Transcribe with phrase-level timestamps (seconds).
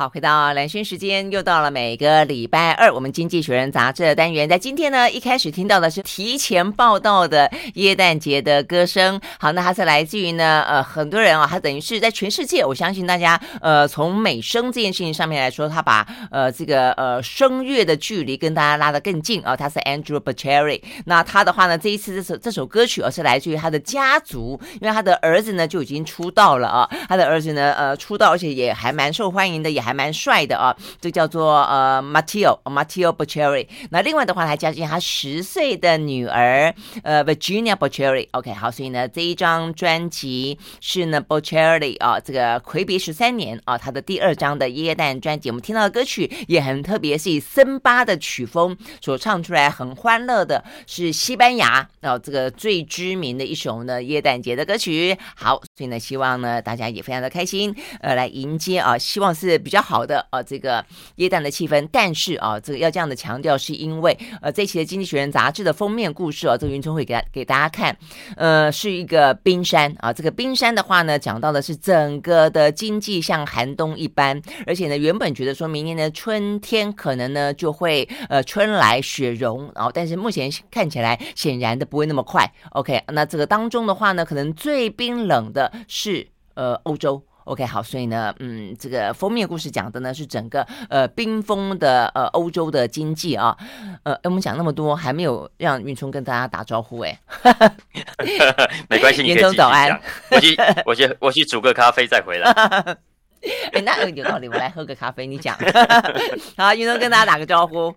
[0.00, 4.48] 好，回到蓝轩时间，又到了每个礼拜二，我们经济学人杂志的单元。
[4.48, 9.20] 在今天呢，一开始听到的是提前报道的耶诞节的歌声。
[9.40, 19.56] 好，那它是来自于呢，呃，很多人啊，他等于是在全世界，我相信大家，呃，从美声这件事情上面来说，他把呃这个呃声乐的距离跟大家拉得更近啊。
[19.56, 29.98] 他是 Andrew Bocelli，那他的话呢，这一次这首这首歌曲而是来自于他的家族，因为他的儿子呢就已经出道了啊，他的儿子呢，呃，出道而且也还蛮受欢迎的，也还还。
[29.98, 33.66] 蛮帅的啊，这叫做呃 Matteo Matteo Boccheri。
[33.90, 38.28] 那另外的话，还加进他十岁的女儿呃 Virginia Boccheri。
[38.30, 45.50] OK，好，所以呢这一张专辑是呢 Boccheri 啊，这个魁别十三年啊，他的第二张的耶诞专辑。
[45.50, 55.18] 我们听到的歌曲也很特别，是以森巴的曲风所唱出来，很欢乐的，是西班牙啊这个最知名的一首呢耶诞节的歌曲。
[55.34, 59.77] 好，所以呢希望呢大家也非常的开心，呃，来迎接啊，希望是比较。
[59.80, 60.84] 好的，呃，这个
[61.16, 67.96] 耶诞的气氛，但是啊，这个要这样的强调，是因为呃，这期的《经济学人》杂志的封面故事啊，这个云聪会给给大家看，
[68.36, 70.12] 呃，是一个冰山啊。
[70.12, 82.50] 这个冰山的话呢，讲到的是整个的经济像寒冬一般，而且呢，原本觉得说明年的春天可能呢就会呃春来雪融，然后但是目前看起来显然的不会那么快。
[82.70, 87.22] OK，那这个当中的话呢，可能最冰冷的是呃欧洲。
[87.48, 93.56] OK，好，所以呢，嗯，这个封面故事讲的呢是整个呃冰封的呃欧洲的经济啊，
[94.02, 97.18] 呃，我们讲那么多，还没有让云聪跟大家打招呼哎，
[98.90, 99.56] 没关系，你可以继续讲。
[99.56, 99.98] 早安，
[100.30, 102.50] 我去，我去，我去煮个咖啡再回来。
[103.72, 105.56] 哎，那有道理，我来喝个咖啡，你讲。
[106.58, 107.94] 好，云聪跟大家打个招呼。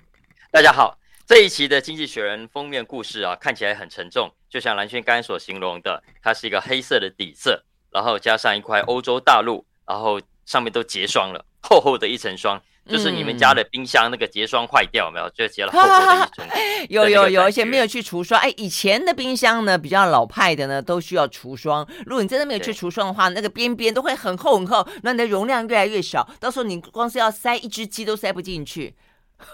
[0.49, 7.63] 大家好，这一期的《经济学人》封面故事啊，看起来很沉重，就像蓝轩刚才所形容的，它是一个黑色的底色。
[7.91, 15.29] 然后加上一块欧洲大陆，然后上面都结霜了，厚厚的一层霜，就是你们家的冰箱那个结霜坏掉，没有？
[15.31, 16.47] 就结了厚厚的一层。
[16.89, 18.39] 有有有，而且没有去除霜。
[18.41, 21.87] 哎，以前的冰箱呢，比较老派的呢，都需要除霜。
[22.05, 28.95] 如果你真的没有去除霜的话，那个边边都会很厚很厚，那你的容量越来越少，到时候你光是要塞一只鸡都塞不进去。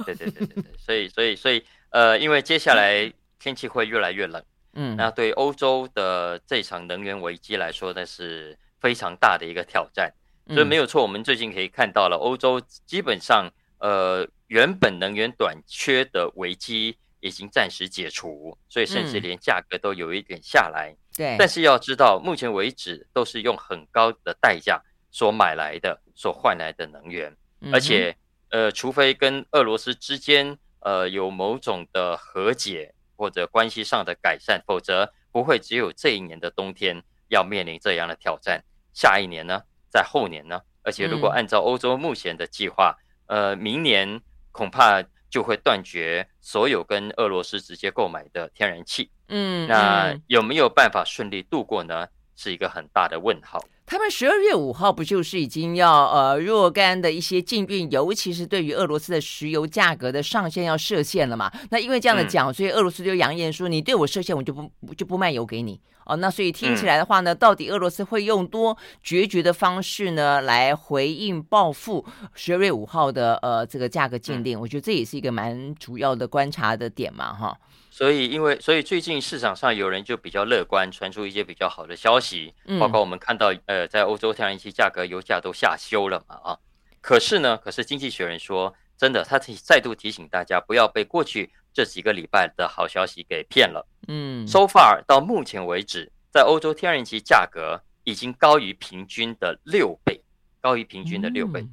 [0.05, 4.41] 对对对对对，所以所以所以呃，因为接下来天气会越来越冷。
[4.79, 10.13] 嗯，那对欧洲的这场能源危机来说，那是非常大的一个挑战。
[10.49, 13.49] 所以没有错，我们最近可以看到了，欧洲基本上，
[13.79, 20.95] 呃，原本能源短缺的危机已经暂时解除，所以甚至连价格都有一点下来。
[21.17, 27.35] 对，但是要知道，目前为止都是用很高的代价所买来的、所换来的能源，
[27.73, 28.15] 而且，
[28.51, 32.93] 呃，除非跟俄罗斯之间，呃，有某种的和解。
[33.17, 38.63] 或者关系上的改善，否则不会只有这一年的冬天要面临这样的挑战。
[38.93, 39.63] 下一年呢？
[39.89, 40.61] 在后年呢？
[40.83, 42.95] 而且如果按照欧洲目前的计划，
[43.27, 49.11] 嗯、呃，明年恐怕就会断绝所有跟俄罗斯直接购买的天然气。
[49.27, 52.07] 嗯，那有没有办法顺利度过呢？
[52.37, 53.59] 是一个很大的问号。
[53.85, 61.49] 他们十二月五号不就是已经要呃若干的一些禁运，尤其是对于俄罗斯的石油价格的上限要设限了嘛？
[61.71, 66.15] 那因为这样的讲，所以俄罗斯就扬言说，你对我设限，我就不就不卖油给你哦。
[66.17, 74.59] 那所以听起来的话呢，到底俄罗斯会用多决绝的方式呢来回应报复十二月五号的呃这个价格禁令？
[74.59, 77.57] 我觉得这也是一个蛮主要的观察的点嘛，哈。
[77.89, 86.59] 所以，因为所以最近市场上有人就比较乐观，传出一些比较好的消息，包括我们看到，呃，在欧洲天然气价格、油价都下修了嘛，啊，
[87.01, 93.87] 可是呢，可是经济学人说，真的，他提再度提醒大家，不要被过去这几个礼拜的好消息给骗了。
[94.07, 100.19] 嗯，so far 到目前为止，在欧洲天然气价格已经高于平均的六倍，
[100.59, 101.63] 高于平均的六倍。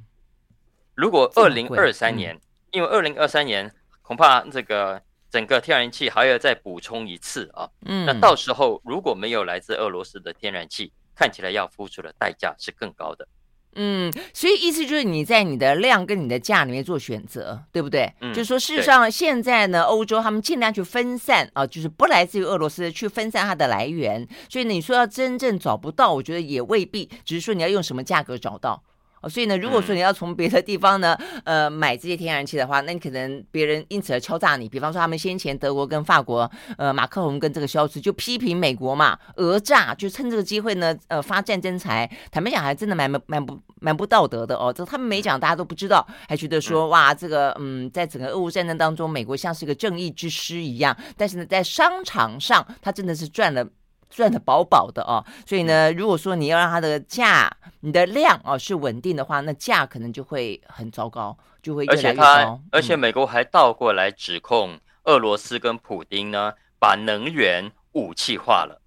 [0.93, 2.39] 如果二零二三年，
[2.69, 3.73] 因为二零二三年
[4.03, 5.01] 恐怕这个。
[5.31, 13.27] 整个天然气还要再补充一次啊，嗯，那到时候如果没有来自俄罗斯的天然气，看起来要付出的代价是更高的。
[13.75, 18.11] 嗯，所以意思就是你在你的量跟你的价里面做选择，对不对？
[18.21, 24.27] 嗯，就是说事实上现在呢，欧洲他们尽量去分散啊，就是不来自于俄罗斯去分散它的来源。
[24.49, 28.81] 所以你说要真正找不到，我觉得也未必，只是说你要用什么价格找到。
[29.29, 34.69] 所以呢，如果说你要从别的地方呢，呃，买这些天然气的话，那你可能别人因此而敲诈你。
[34.69, 42.07] 比方说，他们先前德国跟法国，呃，马克龙跟这个肖兹就批评美国嘛，讹诈，就趁这个机会呢，呃，发战争财。
[42.31, 44.71] 坦白讲，还真的蛮蛮不蛮不道德的哦。
[44.71, 50.95] 这他们没讲，大家都不知道，还觉得说哇，这个嗯，在整个俄乌战争当中，美国像是一个正义之师一样。
[51.17, 53.67] 但是呢，在商场上，他真的是赚了。
[54.09, 55.23] 赚的饱饱的哦。
[55.45, 57.49] 所以呢，如果说你要让它的价、
[57.81, 62.23] 你的量哦是稳定的话，那价可能就会很糟糕，就会越来越高。
[62.23, 68.81] 而且它，而且美国还倒过来指控俄罗斯跟普丁呢，把能源武器化了。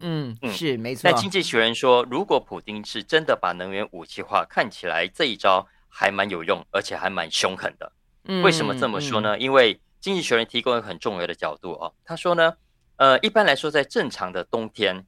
[0.00, 1.08] 嗯嗯，是没错。
[1.08, 7.92] 那经济学人说，如果普丁是真的把能源武器化，看起来这一招还蛮有用，而且还蛮凶狠的。
[8.42, 9.38] 为什么这么说呢？
[9.38, 12.54] 因为经济学人提供一个很重要的角度哦，他说呢，
[12.96, 15.06] 呃，一般来说，在正常的冬天，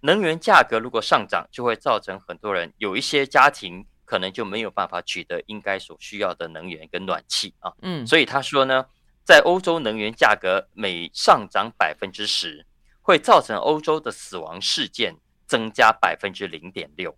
[0.00, 7.72] 能源价格如果上涨，就会造成很多人有一些家庭可能就没有办法取得应该所需要的能源跟暖气啊。
[7.82, 8.86] 嗯，所以他说呢，
[9.24, 12.66] 在欧洲能源价格每上涨百分之十，
[13.02, 15.16] 会造成欧洲的死亡事件
[15.46, 17.16] 增加百分之零点六，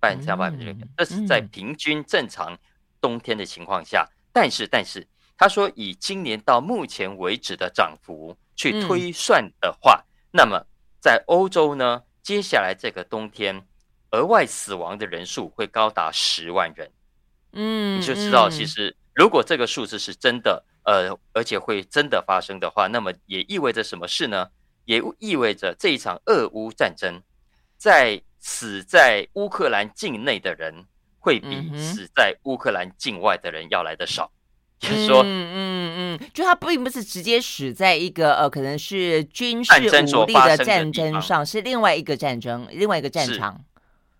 [0.00, 2.58] 百分之百分之这是在平均正常
[3.00, 4.08] 冬天的情况下。
[4.32, 5.06] 但是，但是，
[5.36, 10.66] 他说以今年到目前为止的涨幅去推算的话，那么
[11.00, 13.66] 在欧洲呢，接下来这个冬天
[14.10, 16.90] 额外死亡的人数会高达十万人。
[17.52, 24.48] 嗯，你就知道，其实如果这个数字是真的，呃，而且会真的发生的话，那么也意味着什么事呢？
[24.84, 27.22] 也意味着这一场俄乌战争，
[27.76, 30.86] 在死在乌克兰境内的人
[31.20, 34.24] 会比死在乌克兰境外的人要来的少。
[34.24, 34.41] 嗯、
[34.82, 35.24] 就是说，嗯
[35.54, 39.72] 嗯嗯，就他并不是直接死在一个呃，可能是军事
[40.16, 43.64] 武力的战争上，是另外一个战争，另外一个战场。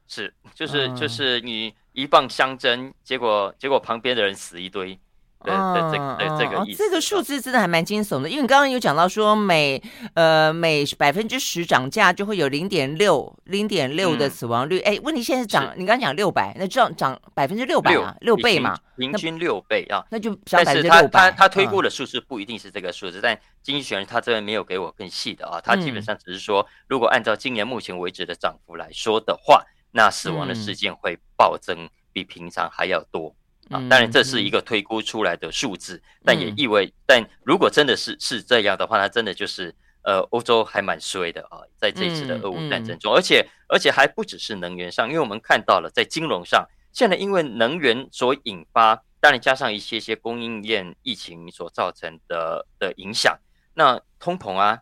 [0.06, 4.96] 是，是，就是就是你一棒相争，结果结果旁边的人死一堆。
[5.44, 9.82] 对对，这个对这个意思，这个数字真的还蛮惊悚的，因为你刚刚有讲到说每
[10.14, 33.34] 呃每百分之十涨价就会有零点六零点六的死亡率，哎，问题现在是涨，你刚刚讲六百，那涨涨百分之六百啊，六倍嘛，平均六倍啊，那就但是他他他推估的数字不一定是这个数字，但经济学人他这边没有给我更细的啊，他基本上只是说，如果按照今年目前为止的涨幅来说的话，那死亡的事件会暴增，比平常还要多。
[33.72, 53.38] 啊，当然这是一个推估出来的数字，但也意味，但如果真的是是这样的话，那真的就是呃，欧洲还蛮衰的啊，在这一次的俄乌战争中，而且而且还不只是能源上，因为我们看到了在金融上，现在因为能源所引发，当然加上一些些供应链疫情所造成的的影响，
[53.74, 54.80] 那通膨啊，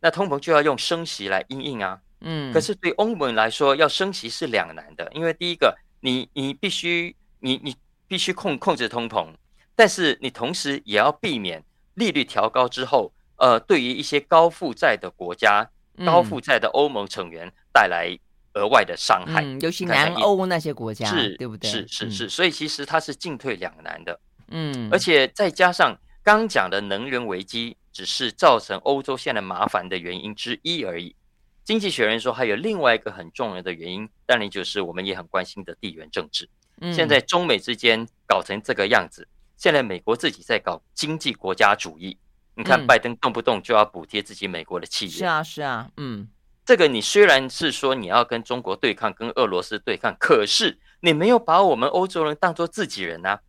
[0.00, 7.74] 那通膨就要用升息来因应啊，嗯，可是对欧盟来说，要升息是两难的，因为第一个，你你必须你你。
[8.10, 9.28] 必须控控制通膨，
[9.76, 11.62] 但是你同时也要避免
[11.94, 18.18] 利率调高之后，呃，对于一些高负债的国家、嗯、高负债的欧盟成员带来
[18.54, 21.70] 额外的伤害，嗯、尤其南欧那些国家，是，对不对？
[21.70, 24.18] 是是是，所以其实它是进退两难的。
[24.48, 31.14] 嗯，而且再加上刚讲的能源危机，只是造成欧洲现在麻烦的原因之一而已。
[31.62, 36.48] 经济学人说，还有另外一个很重要的原因，当然就是我们也很关心的地缘政治。
[36.92, 42.16] 现在中美之间搞成这个样子，现在美国自己在搞经济国家主义。
[42.56, 45.12] 你看拜登动不动就要补贴自己美国的企业。
[45.12, 46.28] 是啊，是啊，嗯，
[46.64, 53.40] 这个你虽然是说你要跟中国对抗，跟俄罗斯对抗，可是你没有把我们欧洲人当做自己人啊？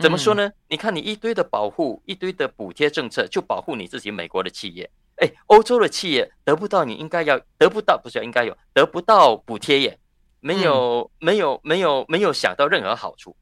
[0.00, 0.50] 怎么说呢？
[0.68, 4.88] 你看你一堆的保护，一堆的补贴政策，就保护你自己美国的企业。
[5.16, 9.98] 哎，欧洲的企业得不到你应该要得不到，不是应该有得不到补贴耶？
[10.44, 13.34] 没有，没有，没有，没有想到任何好处，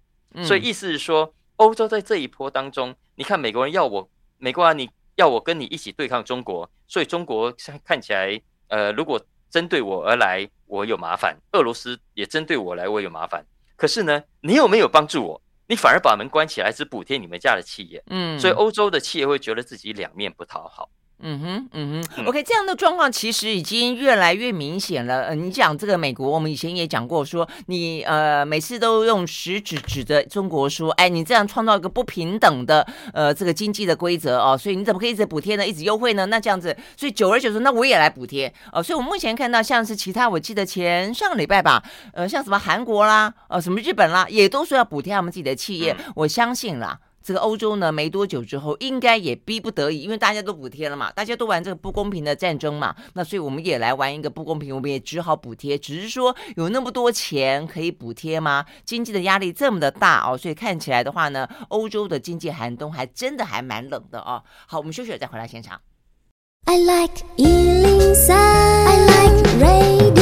[0.45, 7.53] 所以意思是说，欧洲在这一波当中，你看美国人要我，美国啊，你要我跟你一起对抗中国，所以中国
[7.85, 13.45] 看起来，呃，如果针对我而来，我有麻烦；俄罗斯也针对我来，我有麻烦。
[13.75, 15.43] 可是呢，你又没有帮助我？
[15.67, 18.01] 你反而把门关起来，只补贴你们家的企业。
[18.07, 20.89] 嗯，所以欧洲的企业会觉得自己两面不讨好。
[21.25, 25.23] 嗯哼，嗯哼，OK，这样的状况其实已经越来越明显了。
[25.23, 35.65] 呃，你讲这个美国，我们以前也讲过说，说你呃每次都用食指指着中国说，哎，你这样创造一个不平等的呃这个经济的规则哦，所以你怎么可以一直补贴呢？
[35.65, 36.27] 一直优惠呢？
[36.27, 38.83] 那这样子，所以久而久之，那我也来补贴哦。
[38.83, 41.81] 所以我目前看到像是其他，我记得前上个礼拜吧，
[42.15, 46.99] 呃，像什么韩国啦，呃，什么日本啦，也都说要补贴他们自己的企业，我相信啦。
[47.23, 55.79] 这个欧洲呢，没多久之后，应该也逼不得已，因为大家都补贴了嘛，大家都玩这个不公平的战争嘛，那所以我们也来玩一个不公平，我们也只好补贴。
[55.79, 58.67] 只是说有那么多钱可以补贴吗？
[58.85, 64.43] 经济的压力这么的大哦，所以看起来的话呢，欧洲的经济寒冬还真的还蛮冷的哦。
[64.67, 65.81] 好，我们休息了再回来现场。
[66.65, 70.22] I like 103, I like radio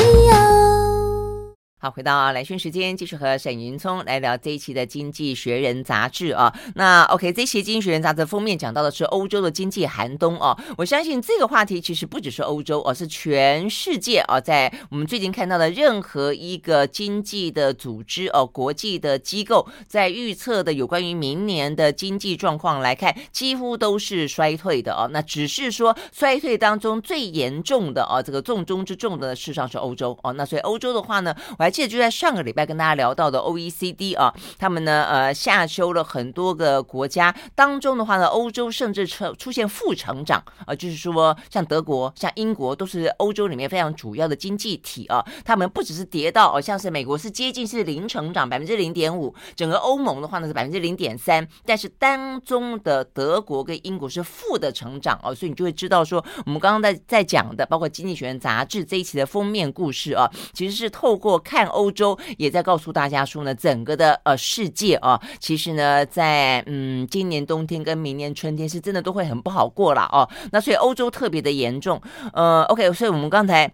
[1.82, 6.54] 好，回到来讯时间，继续和沈云聪来聊这一期的《经济学人》杂志啊。
[6.74, 10.54] 那 OK，这期《经济学人》杂志封面讲到的是欧洲的经济寒冬哦。
[10.76, 14.38] 我相信这个话题其实不只是欧洲，而是全世界啊。
[14.38, 25.08] 在我们最近看到的任何一个经济的组织哦，国际的机构在预测的有关于明年的经济状况来看，几乎都是衰退的哦。
[25.10, 30.34] 那只是说衰退当中最严重的哦，这个重中之重的事实上是欧洲哦。
[30.34, 31.69] 那所以欧洲的话呢，我还。
[31.70, 61.59] 而且就在上个礼拜跟大家聊到的 OECD 啊，他们呢呃下修了很多个国家当中的话呢，欧洲甚至出出现负成长啊，就是说像德国、像英国都是欧洲里面非常主要的经济体啊，他们不只是跌到哦，像是美国是接近是零成长百分之零点五，整个欧盟的话呢是百分之零点三，但是当中的德国跟英国是负的成长哦，所以你就会知道说我们刚刚在在讲的，包括《经济学人》杂志这一期的封面故事啊，其实是透过看。
[61.60, 70.28] 看欧洲也在告诉大家说呢，整个的呃世界啊，其实呢，在嗯今年冬天跟明年春天是真的都会很不好过了哦。
[70.52, 72.00] 那所以欧洲特别的严重。
[72.32, 73.70] 呃，OK，所以我们刚才。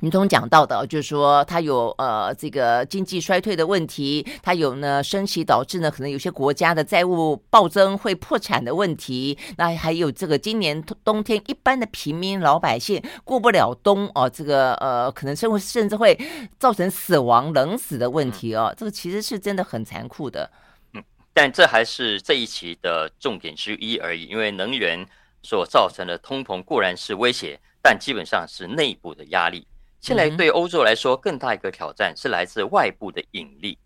[0.00, 16.16] 你总讲到的，就是说它有呃这个经济衰退的问题，它有呢升息导致呢可能有些国家的债务暴增会破产的问题，那还有这个今年冬天一般的平民老百姓过不了冬哦，这个呃可能生活甚至会
[16.60, 20.48] 造成死亡冷死的问题哦，这个其实是真的很残酷的。
[20.94, 21.02] 嗯，
[21.34, 25.04] 但这还是这一期的重点之一而已，因为能源
[25.42, 29.66] 所造成的通膨固然是威胁，但基本上是内部的压力。
[30.00, 33.78] 现在对欧洲来说，更大一个挑战是来自外部的引力。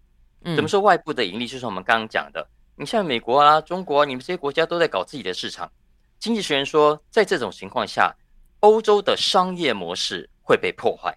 [0.56, 1.46] 怎么说外部的引力？
[1.46, 5.70] 就是我们刚刚讲的，你像美国啊、中国啊，你们这些国家都在搞自己的市场。
[6.18, 8.14] 经济学人说，在这种情况下，
[8.60, 11.16] 欧洲的商业模式会被破坏。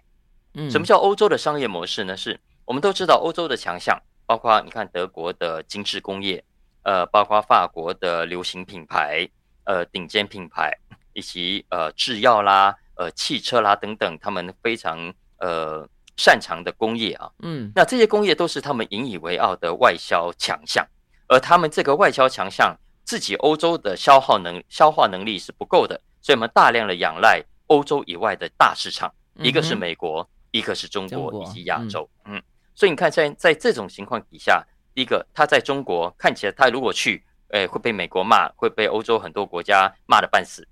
[0.70, 2.16] 什么叫欧洲的商业模式呢？
[2.16, 6.42] 是我们都知道欧洲的强项，包括你看德国的精致工业，
[6.82, 9.28] 呃，包括法国的流行品牌，
[9.64, 10.72] 呃，顶尖品牌，
[11.12, 12.74] 以及呃制药啦。
[12.96, 15.86] 呃，汽车啦等等，他们非常呃
[16.16, 20.82] 擅长的工业啊，嗯，那这些工业都是他们引以为傲的外销强项，
[21.28, 22.74] 而他们这个外销强项，
[23.04, 32.42] 自己欧洲的消耗能消化能力是不够的，所以我们大量的仰赖欧洲以外的大市场，一个是美国，一个是中国以及亚洲，嗯，
[32.74, 40.66] 所以你看在在这种情况底下，第一个他在中国看起来他如果去，诶会被美国骂，会被欧洲很多国家骂的半死，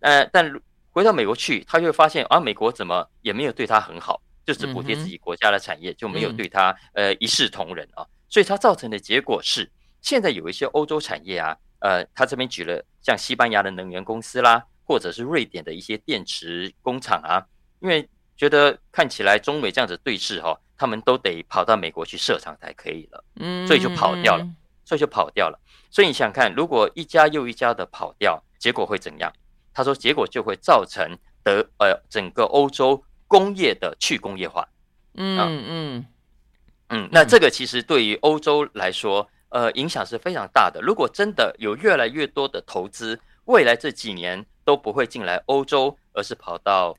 [0.00, 0.60] 呃，但。
[0.98, 8.04] 回到美国去，他就会发现啊，美国怎么也没有对他很好，就只补贴自己国家的产业，就没有对他呃一视同仁啊。
[8.28, 9.70] 所以它造成的结果是，
[10.02, 17.46] 现在有一些欧洲产业啊，呃，他这边举了像西班牙的能源公司啦，或者是瑞典的一些电池工厂啊，
[17.78, 24.44] 因为觉得看起来中美这样子对峙哈，他们都得跑到美国去设厂才可以了，嗯所以就跑掉了，
[24.84, 25.60] 所以就跑掉了。
[25.92, 29.32] 所以你想想看，如果一家又一家的跑掉，结果会怎样？
[29.78, 34.68] 他说，结果就会造成德呃整个欧洲工业的去工业化。
[35.14, 36.06] 嗯嗯
[36.88, 40.80] 嗯，那这个其实对于欧洲来说，呃，影响是非常大的。
[40.80, 46.92] 如果真的有越来越多的投资，未来这几年都不会进来欧洲，而是跑到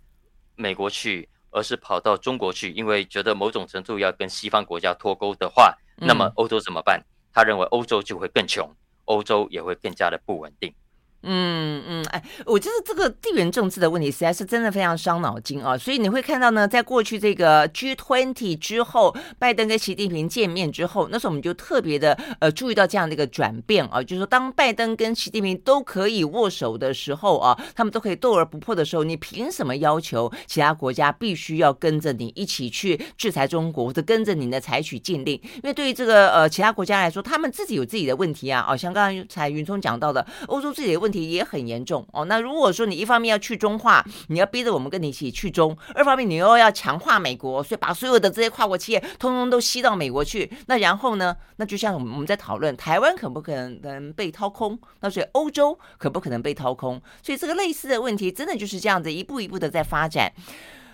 [0.55, 7.03] 美国去，而是跑到中国去，因为觉得某种程度要跟西方国家脱钩的话，那么欧洲怎么办？
[7.33, 10.74] 他认为欧洲就会更穷，欧洲也会更加的不稳定。
[11.21, 15.77] 嗯嗯，哎，我觉得这个地缘政治的问题实在是真的非常伤脑筋啊！
[15.77, 35.33] 所以你会看到呢，在过去这个 G20 之后，拜登跟习近平见面之后，那时候我们就特别的呃注意到这样的一个转变啊，就是说当拜登跟习近平都可以握手的时候啊，他们都可以斗而不破的时候，你凭什么要求其他国家必须要跟着你一起去制裁中国，或者跟着你的采取禁令？
[35.55, 41.08] 因为对于这个呃其他国家来说，他们自己有自己的问题啊，啊，像刚才云聪讲到的，欧洲自己的问题。
[41.09, 42.25] 问题也很严重哦。
[42.25, 50.51] 那如果说你一方面要去中化，你要逼着我们跟你一起去中；二方面你又要强化美国，所以把所有的这些跨国企业通通都吸到美国去。
[50.67, 51.35] 那然后呢？
[51.55, 54.79] 那就像我们我们在讨论台湾可不可能被掏空？
[54.99, 57.01] 那所以欧洲可不可能被掏空？
[57.23, 60.31] 所以这个类似的问题真的就是这样子一步一步的在发展。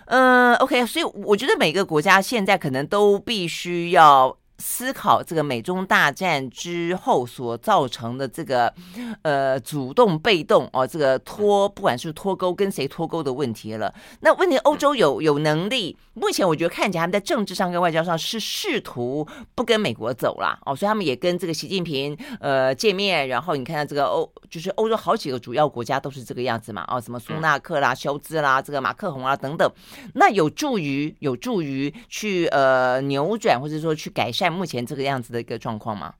[0.06, 4.38] 嗯，OK，所以我觉得每个国家现在可能都必须要。
[4.58, 8.72] 思考这个美中大战之后所造成的这个
[9.22, 13.94] 呃主动被动哦，这个脱不管是脱钩跟谁脱钩的问题了。
[14.20, 15.96] 那问题欧洲有有能力？
[16.14, 29.70] 目前我觉得看起来他们在政治上跟外交上是试图不跟美国走了哦，所以他们也跟这个习近平呃见面，然后你看到这个欧就是欧洲好几个主要国家都是这个样子嘛，哦，什么苏纳克啦、肖兹啦、这个马克宏啊等等，
[30.14, 36.14] 那有助于有助于去呃扭转或者说去改善目前这个样子的一个状况吗？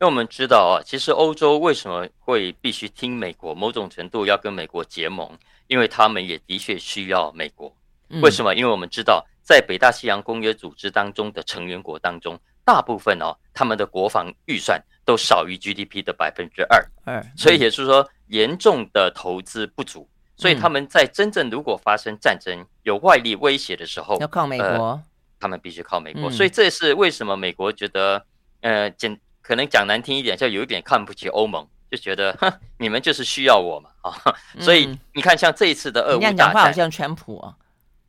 [0.00, 5.28] 因为我们知道啊，其实欧洲为什么会必须听美国，某种程度要跟美国结盟，
[5.66, 7.74] 因为他们也的确需要美国。
[8.22, 8.54] 为什么？
[8.54, 25.02] 因为我们知道，在北大西洋公约组织当中的成员国当中，大部分哦，他们的国防预算都少于 GDP 的百分之二，所以也是说严重的投资不足，所以他们在真正如果发生战争、有外力威胁的时候，要靠美国，
[25.38, 26.30] 他们必须靠美国。
[26.30, 28.24] 所以这是为什么美国觉得，
[28.60, 34.12] 呃，简可能讲难听一点，就有一点看不起欧盟，就觉得哼， 你们就是需要我嘛啊，
[34.60, 37.54] 所以你看，像这一次的俄乌大战，讲话好像川普啊。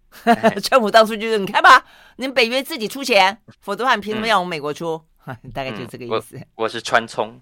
[0.63, 4.99] 川普当初就是你看吧，你们北约自己出钱，否则的话你凭什么要我们美国出？
[5.25, 6.35] 嗯、大概就是这个意思。
[6.35, 7.39] 嗯、我，我是川葱，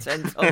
[0.00, 0.42] 川葱。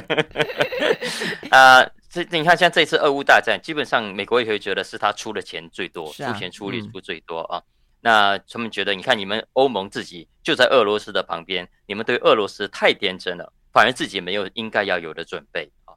[1.49, 7.57] 啊，这你看，像这次俄乌大战，基本上美国也会觉得是他出的钱最多，啊、出钱出力出最多啊。
[7.57, 7.65] 嗯、
[8.05, 15.97] 那他们觉得，你看你们欧盟自己就在俄罗斯的旁边，你们对俄罗斯太天真了，反而自己没有应该要有的准备啊。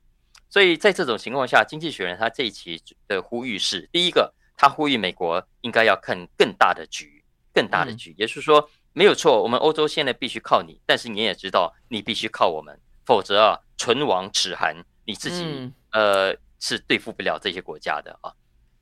[0.49, 4.33] 所以在这种情况下，经济学人他这一期的呼吁是第一个。
[4.59, 7.23] 他呼吁美国应该要看更大的局，
[7.53, 18.33] 更大的局，也就是说，没有错，我们欧洲现在必须靠你，但是你也知道，你必须靠我们，否则啊，唇亡齿寒，你自己呃是对付不了这些国家的啊。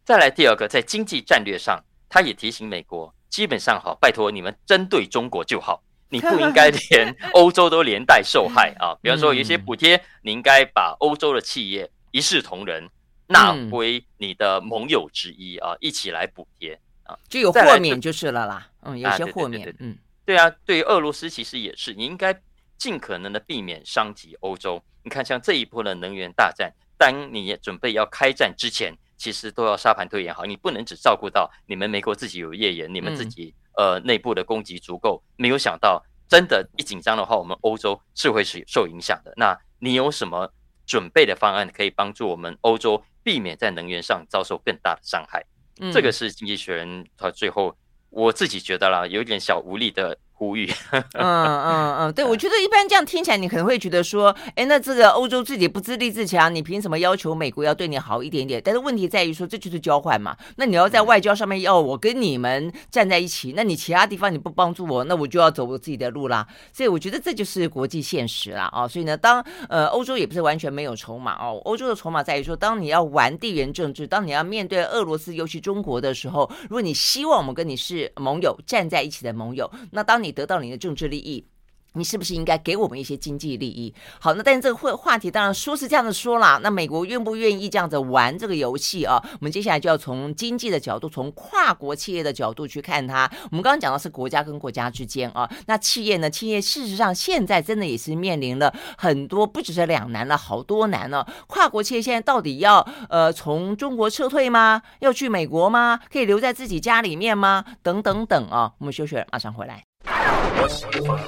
[0.05, 8.95] 再来第二个，在经济战略上，他也提醒美国，基本上好，拜托你们针对中国就好， 你不应该连欧洲都连带受害啊。
[9.03, 12.89] 比方说，有些补贴，你应该把欧洲的企业一视同仁。
[13.27, 18.69] 纳为你的盟友之一啊，一起来补贴啊，就有豁免就是了啦。
[18.83, 19.75] 嗯，有些豁免。
[19.79, 22.39] 嗯，对啊，对于俄罗斯其实也是，你应该
[22.77, 24.79] 尽可能的避免伤及欧洲。
[25.01, 39.33] 你看，像这一波的能源大战，当你准备要开战之前，其实都要沙盘推演好，你不能只照顾到你们美国自己有页岩，你们自己呃内部的供给足够，没有想到真的，一紧张的话，我们欧洲是会是受影响的。
[39.37, 40.51] 那你有什么
[40.85, 43.03] 准备的方案可以帮助我们欧洲？
[43.23, 45.43] 避免在能源上遭受更大的伤害，
[45.79, 47.75] 嗯、这个是经济学人他最后
[48.11, 50.15] 我自己觉得啦，有点小无力的。
[50.37, 58.61] 呼吁，嗯嗯嗯，对， 我觉得一般这样听起来，你可能会觉得说，哎，那这个欧洲自己不自立自强，你凭什么要求美国要对你好一点点？
[58.63, 60.35] 但是问题在于说，这就是交换嘛。
[60.57, 66.45] 那你要在外交上面要我跟你们站在一起，那你其他地方你不帮助我，那我就要走我自己的路啦。
[66.73, 68.85] 所以我觉得这就是国际现实啦啊。
[68.85, 81.45] 所以呢，当呃欧洲也不是完全没有筹码哦，欧洲的筹码在于说，当你要玩地缘政治，当你要面对俄罗斯，尤其中国的时候，如果你希望我们跟你是盟友，站在一起的盟友，那当你你得到你的政治利益，
[81.93, 83.93] 你是不是应该给我们一些经济利益？
[84.19, 89.15] 好，那但是这个话话题当然说是这样子说啦，那美国愿不愿意这样子玩这个游戏啊？
[89.31, 93.31] 我们接下来就要从经济的角度，从跨国企业的角度去看它。
[93.49, 96.29] 我们刚刚讲的是国家跟国家之间啊，那企业呢？
[96.29, 101.25] 企业事实上现在真的也是面临了很多，不只是两难了，好多难了。
[101.47, 104.81] 跨国企业现在到底要呃从中国撤退吗？
[104.99, 106.01] 要去美国吗？
[106.11, 107.63] 可以留在自己家里面吗？
[107.81, 109.94] 等等等啊，我们休息，马上回来。
[110.07, 111.19] 我喜欢，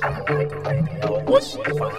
[1.26, 1.92] 我喜欢。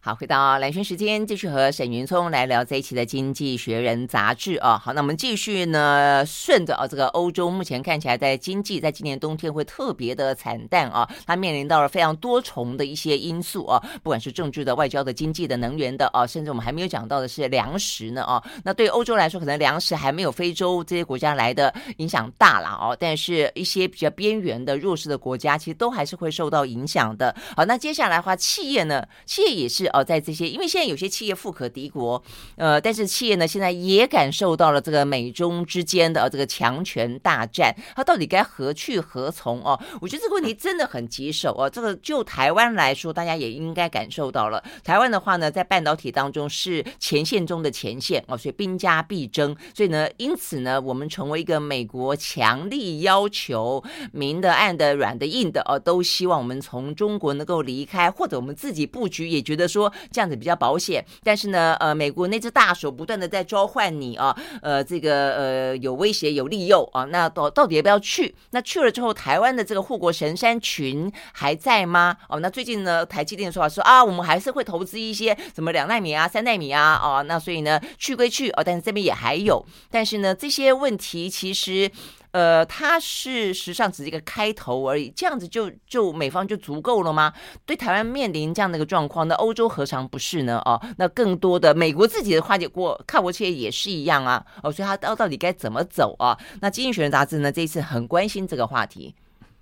[0.00, 4.78] 好，回到蓝轩时间，继续和沈云聪来聊这一期的《经济学人》杂志啊。
[4.78, 18.40] 好，那我们继续呢，顺着啊，这个欧洲目前看起来在经济在今年冬天会特别的惨淡啊，它面临到了非常多重的一些因素啊，不管是政治的、外交的、经济的、能源的啊，甚至我们还没有讲到的是粮食呢啊。
[18.62, 27.34] 那对欧洲来说，可能粮食还没有非洲这些国家来的影响大了啊，但是一些比较边缘的弱势的国家，其实都还是会受到影响的。
[27.56, 30.02] 好，那接下来的话，企业呢，企业也是哦。
[30.02, 32.22] 在这些，因为现在有些企业富可敌国，
[32.56, 39.78] 呃，但是企业呢，现在也感受到了这个美中之间的这个强权大战，它到底该何去何从哦？
[40.00, 41.68] 我觉得这个问题真的很棘手哦。
[41.68, 44.62] 这个就台湾来说，大家也应该感受到了。
[44.82, 49.54] 台湾的话呢，在半导体当中是前线中的前线哦，所以兵家必争。
[49.74, 59.77] 所以呢，因此呢，我们成为一个美国强力要求明的、暗的、软的、硬的哦，都希望我们从中国能够离开，或者我们自己布局，也觉得说。
[59.78, 68.34] 说这样子比较保险，但是呢，呃，美国那只大手不断的在召唤你啊，呃，这个呃有威胁有利诱啊，那到到底要不要去？
[68.50, 72.16] 那去了之后，台湾的这个护国神山群还在吗？
[72.28, 81.90] 哦，那最近呢，台积电的说法说啊，我们还是会投资一些什么两奈米啊、三奈米啊，哦，那所以呢，去归去哦，但是这边也还有，但是呢，这些问题其实。
[82.38, 87.32] 呃，它是实际上只是一个开头而已，这样子就就美方就足够了吗？
[87.66, 90.62] 对台湾面临这样的一个状况，那欧洲何尝不是呢？
[90.64, 94.46] 哦，那更多的美国自己的跨国跨国企业也是一样啊。
[94.62, 96.38] 哦，所以它到到底该怎么走啊？
[96.60, 99.12] 那《经济学人》杂志呢，这一次很关心这个话题。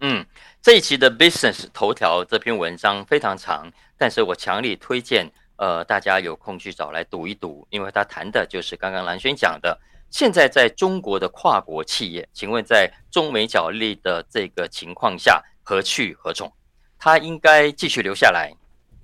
[0.01, 0.23] 嗯，
[0.61, 9.79] 这一期的 Business 头条这篇文章非常长，但是我强力推荐，呃，大家有空去找来读一读，因为他谈的就是刚刚兰轩讲的。
[10.11, 16.51] 现在在中国的跨国企业，请问在中美角力的这个情况下，何去何从？
[16.99, 18.53] 他应该继续留下来，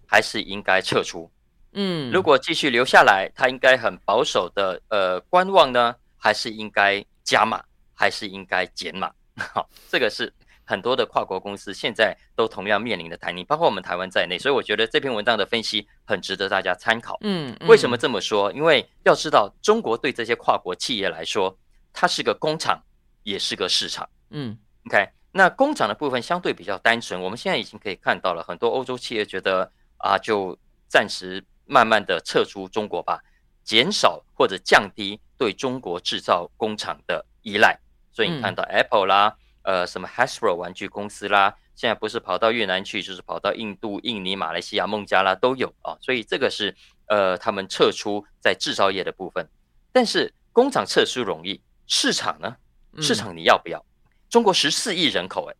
[0.06, 1.30] 还是应该撤出？
[1.72, 7.62] 嗯，如果继续留下来，他应该很保守的呃观望呢，还是应该加码，
[7.94, 9.10] 还是应该减码？
[9.36, 10.32] 好，这个是。
[10.72, 17.18] 很多的跨国公司现在都同样面临的谈判，包括我们台湾在内，所以我觉得这篇文章的分析很值得大家参考。
[17.20, 18.50] 嗯，为什么这么说？
[18.52, 21.54] 因为要知道，中国对这些跨国企业来说，
[21.92, 22.82] 它是个工厂，
[23.22, 24.08] 也是个市场。
[24.30, 24.56] 嗯
[24.86, 30.58] ，OK，那工厂的部分相对比较单纯，我们现在已经可以看到了，很多欧洲企业觉得啊，就
[30.88, 33.20] 暂时慢慢的撤出中国吧，
[33.62, 37.78] 减少或者降低对中国制造工厂的依赖。
[38.10, 39.36] 所以你看到 Apple 啦。
[39.62, 46.74] 呃，什么 Hasbro 玩具公司啦，现在不是跑到越南去，就是跑到印度、印尼、马来西亚、孟加拉都有啊，所以这个是
[47.06, 49.48] 呃，他们撤出在制造业的部分。
[49.92, 52.56] 但是工厂撤出容易，市场呢？
[53.00, 53.78] 市场你要不要？
[53.78, 53.86] 嗯、
[54.28, 55.54] 中国十四亿人口，哎，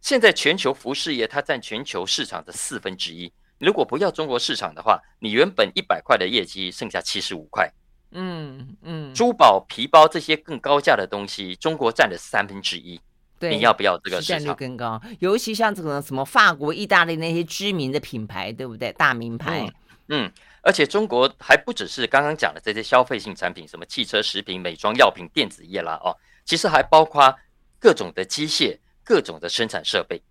[0.00, 3.32] 现在全球服饰业它占全球市场的四分之一。
[3.58, 7.70] 如果不要中国市场的话，你原本一百块的业绩剩下七十五块。
[8.12, 13.00] 嗯嗯，珠宝、皮包这些更高价的东西，中国占了三分之一。
[13.40, 14.38] 对，你要不要这个市场？
[14.38, 18.92] 市占率更高，尤其像这个什么法国、意大利那些知名的品牌，对不对？
[18.92, 19.66] 大名牌。
[20.08, 27.34] 嗯，嗯，而且中国还不只是刚刚讲的这些消费性产品，什么汽车、食品、美妆、药品、电子业啦，哦，其实还包括
[27.78, 30.22] 各种的机械、各种的生产设备。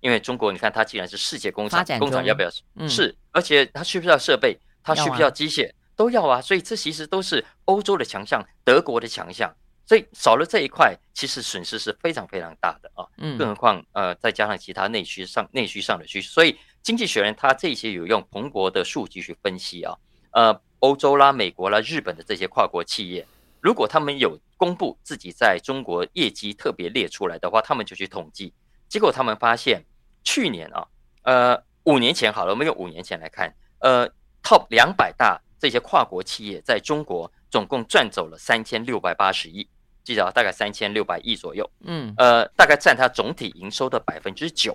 [0.00, 2.48] 因为中国，你看它既然是世界工厂，工厂要不要？
[2.76, 4.56] 嗯、是，而且它需不需要设备？
[4.84, 5.62] 它需不需要机械？
[5.64, 6.40] 要啊、都要啊。
[6.40, 9.52] 所以这其实都是欧洲的强项，德国的强项。
[9.88, 13.08] 所以少了这一块，其实损失是非常非常大的啊。
[13.16, 19.96] 嗯，更何况呃，再加上其他内需上内需上的需求，所以经济学人他这些有用彭博的数据去分析啊，
[20.32, 23.26] 呃，欧洲啦、美国啦、日本的这些跨国企业，
[23.62, 28.52] 如果他们有公布自己在中国业绩特别列出来的话，他们就去统计，
[28.90, 29.82] 结果他们发现
[30.22, 30.86] 去年啊，
[31.22, 34.06] 呃，五年前好了，我们用五年前来看，呃
[34.42, 39.66] ，Top 两百大这些跨国企业在中国总共赚走了三千六百八十亿。
[40.08, 44.74] 记得大概三千六百亿左右，嗯，呃，大概占它总体营收的百分之九。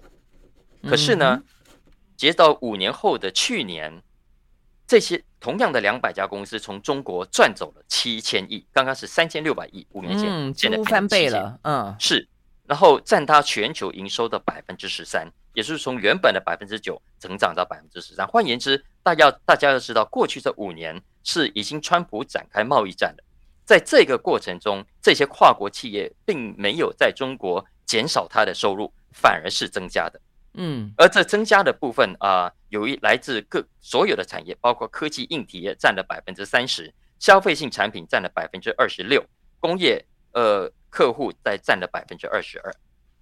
[0.88, 1.42] 可是呢，
[2.16, 4.04] 截止到五年后的去年，
[4.86, 8.64] 这些同样的两百家公司从中国赚走了七千亿。
[8.72, 12.30] 刚刚是三千六百亿，五年前，嗯，几乎翻倍了，嗯，是。
[12.68, 18.28] 然后占它全球营收的百分之十三，也就是从原本的百分之九增长到百分之十三。
[18.28, 23.24] 换言之，大家大家要知道，过去这五年是已经川普展开贸易战了。
[23.66, 30.20] 在这个过程中，这些跨国企业并没有在中国减少它的收入，反而是增加的。
[30.56, 39.26] 嗯，而这增加的部分啊，由于来自各所有的产业，包括科技硬体业占了百分之三十，消费性产品占了百分之二十六，
[39.60, 42.72] 工业呃客户在占了百分之二十二。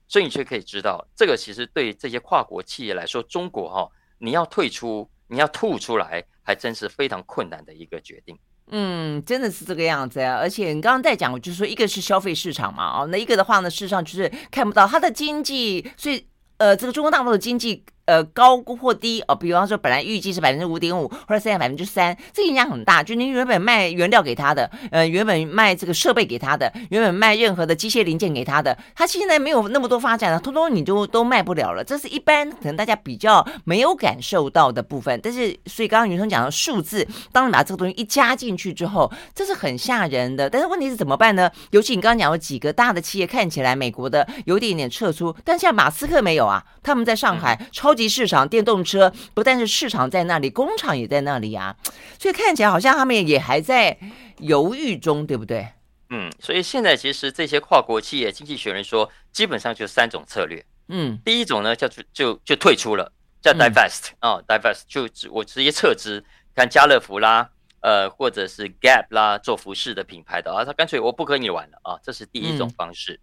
[0.09, 8.37] 所以你却可以知道，这个其实对这些跨国企业来说，中国哈、哦，你要退出，你要吐出来，还真是非常困难的一个决定。
[8.71, 10.35] 嗯，真的是这个样子啊！
[10.37, 16.25] 而且你刚刚在讲，我就说，一个是消费市场嘛，哦，那一个的话呢，事实上就是看不到它的经济，所以
[16.57, 17.85] 呃，这个中国大陆的经济。
[18.11, 23.01] 呃，高或低哦，比方说本来预计是百分之五点五，或者现在百分之三，这个影响很大。
[23.01, 31.81] 就你原本卖原料给他的，呃，原本卖这个设备给他的，原本卖任何的机械零件给他的，他现在没有那么多发展了，通通你就都卖不了了。
[31.81, 35.17] 这是一般可能大家比较没有感受到的部分。
[35.23, 40.49] 但是，所以刚刚云生讲的数字，当你把这个东西一加进去之后，这是很吓人的。
[40.49, 41.49] 但是问题是怎么办呢？
[41.69, 48.00] 尤其你刚刚讲有几个大的企业看起来美国的有点点撤出，但是像马斯克没有啊，他们在上海超级。
[48.07, 51.75] 市场电动车不但是市场在那里，工厂也在那里呀，
[52.19, 53.97] 所以看起来好像他们也还在
[54.39, 55.67] 犹豫中，对不对？
[56.09, 60.65] 嗯，所以现在其实这些跨国企业，经济学人说基本上就三种策略。
[60.89, 63.09] 嗯，第一种呢叫做就就退出了，
[63.41, 66.21] 叫 divest 啊、嗯哦、divest 就我直接撤资，
[66.53, 73.13] 看家乐福啦，呃或者是 Gap 啦做服饰的品牌的啊，他干脆我不跟你玩了啊，这是第一种方式。
[73.13, 73.19] 嗯、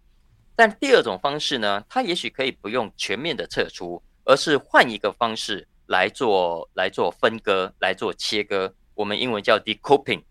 [0.55, 4.01] 但第二种方式呢，他也许可以不用全面的撤出。
[4.29, 8.71] 而是换一个方式来做，来做分割，来做切割。
[8.93, 10.21] 我们英文叫 decoupling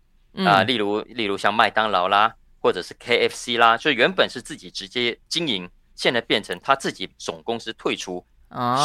[0.45, 8.25] 啊，例如例如像麦当劳啦，或者是 KFC 啦，就原本是自己直接经营，现在变成他自己总公司退出，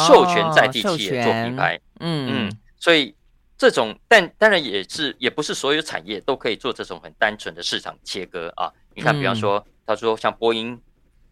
[0.05, 1.79] 授权在地企业做品牌。
[2.01, 3.15] 嗯嗯，所以
[3.57, 8.69] 这种，但当然也是，也不是所有产业都可以做这种很单纯的市场切割啊。
[8.93, 10.77] 你看，比方说，他说像波音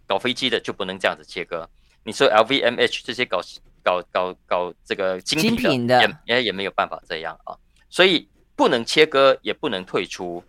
[0.08, 1.70] 搞飞机的就不能这样子切割。
[2.06, 3.42] 你说 LVMH 这些搞
[3.84, 7.56] 搞搞搞这个精品的，也也也没有办法这样啊。
[7.90, 10.44] 所以不能切割，也不能退出。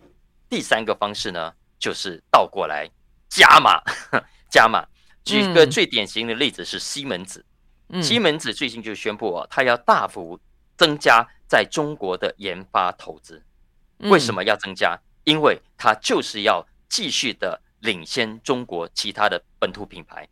[0.49, 2.89] 第三个方式呢，就是倒过来
[3.29, 3.81] 加码，
[4.49, 4.85] 加码。
[5.23, 7.43] 举个最典型的例子是西门子，
[7.89, 10.39] 嗯、西门子最近就宣布啊，它要大幅
[10.77, 13.43] 增加在中国的研发投资。
[13.97, 14.95] 为什么要增加？
[15.23, 20.29] 因为它就是要继续的领先中国其他的本土品牌，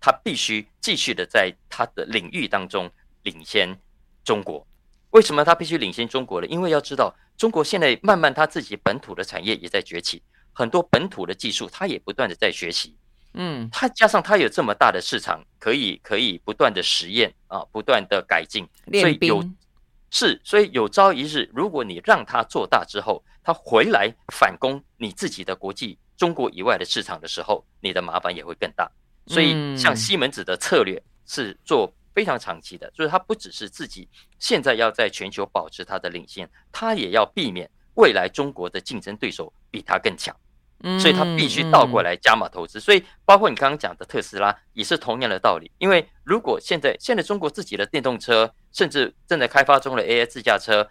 [0.00, 2.90] 他必须继续的在他的领域当中
[3.22, 3.78] 领先
[4.24, 4.66] 中国。
[5.10, 6.46] 为什么他必须领先中国呢？
[6.46, 12.96] 因为要知道，中国现在慢慢他自己本土的产业也在崛起，很多本土的技术他也不断的在学习。
[13.34, 19.44] 嗯，他加上他有这么大的市场，可以可以不断的实验啊，不断的改进，所以有
[20.10, 28.90] 是，所以有朝一日，如果你让他做大之后，他回来反攻你自己的国际中国以外的市场的时候，你的麻烦也会更大。
[29.30, 31.90] 所以像西门子的策略是做。
[32.12, 34.06] 非常长期的，就是它不只是自己
[34.40, 40.36] 现在要在全球保持它的领先，它也要避免未来中国的竞争对手比它更强，
[40.98, 42.80] 所以它必须倒过来加码投资。
[42.80, 50.90] 所以包括你刚刚讲的特斯拉也是同样的道理，因为如果现在现在中国自己的电动车，甚至正在开发中的 AI 自驾车。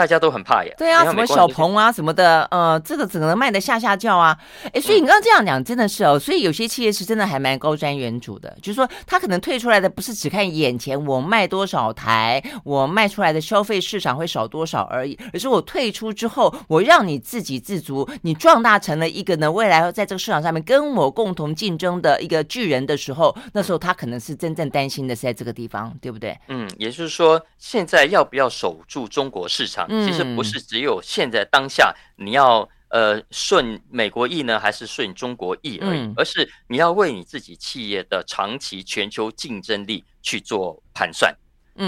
[0.00, 4.34] 大家都很怕呀，对啊，什么小鹏啊什么的，呃，这个只能卖的下下叫啊，
[4.72, 26.34] 哎，所以你刚刚这样讲真的是哦，所以有些企业是真的还蛮高瞻远瞩的，就是说他可能退出来的不是只看眼前我卖多少台，我卖出来的消费市场会少多少而已，而是我退出之后，我让你自给自足，你壮大成了一个呢，未来在这个市场上面跟我共同竞争的一个巨人的时候，那时候他可能是真正担心的是在这个地方，对不对？
[26.48, 29.86] 嗯，也就是说，现在要不要守住中国市场？
[30.06, 41.34] 其实不是只有现在当下你要呃顺美国意呢，还是顺中国意而已，而是你要为你自己企业的长期全球竞争力去做盘算。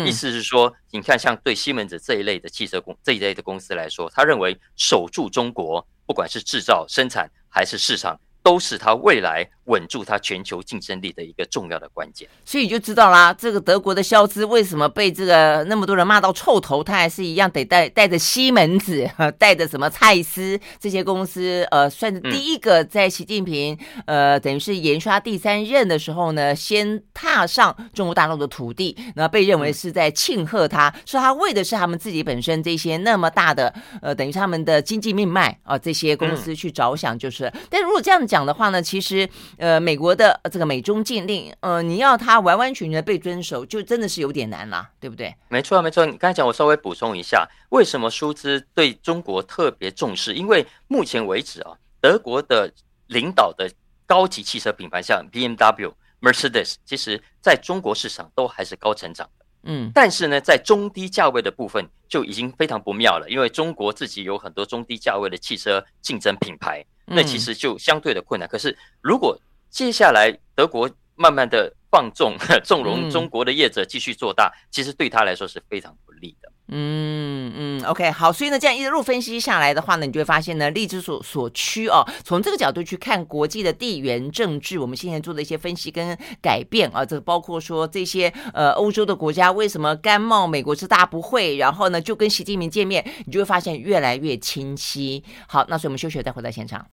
[0.07, 8.19] 意思是说，你看像对西门子这一类的汽车公这一类的公司来说，他认为守住中国，不管是制造、生产还是市场。
[8.45, 38.23] 都是他未来稳住他全球竞争力的一个重要的关键，所以你就知道啦，这个德国的肖兹为什么被这个那么多人骂到臭头，他还是一样得带带着西门子， 带着什么蔡司这些公司，呃，算是第一个在习近平呃等于是延刷第三任的时候呢，先踏上中国大陆的土地，那被认为是在庆贺他，说他为的是他们自己本身这些那么大的呃等于他们的经济命脉啊，这些公司去着想，就是，但如果这样。
[38.33, 45.35] 讲的话呢，其实呃，美国的这个美中禁令，呃，你要它完完全全的被遵守，就真的是有点难了，对不对？
[45.49, 46.07] 没错，没错。
[46.07, 50.35] 你刚才讲，我稍微补充一下，为什么舒兹对中国特别重视？
[50.35, 52.73] 因为目前为止啊，德国的
[53.09, 53.71] 领导的
[54.07, 59.45] 高级汽车品牌，像 BMW、Mercedes，其实在中国市场都还是高成长的。
[59.65, 66.85] 嗯，但是呢，在中低价位的部分就已经非常不妙了，因为中国自己有很多中低价位的汽车竞争品牌。
[67.13, 68.49] 那其实就相对的困难。
[68.49, 69.39] 可是，如果
[69.71, 76.51] 接下来德国慢慢的放纵、 纵容中国的业者继续做大，其实对他来说是非常不利的。
[76.75, 78.33] 嗯嗯，OK，好。
[78.33, 95.23] 所以呢，这样一路分析下来的话呢，你就会发现呢，力之所所趋哦，从这个角度去看国际的地缘政治，我们现在做的一些分析跟改变啊，这个包括说这些呃欧洲的国家为什么甘冒美国之大不讳，然后呢就跟习近平见面，你就会发现越来越清晰。
[95.47, 96.87] 好，那所以我们休息再回到现场。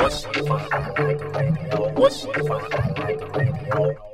[0.00, 0.60] 我喜欢，
[1.94, 4.11] 我喜欢。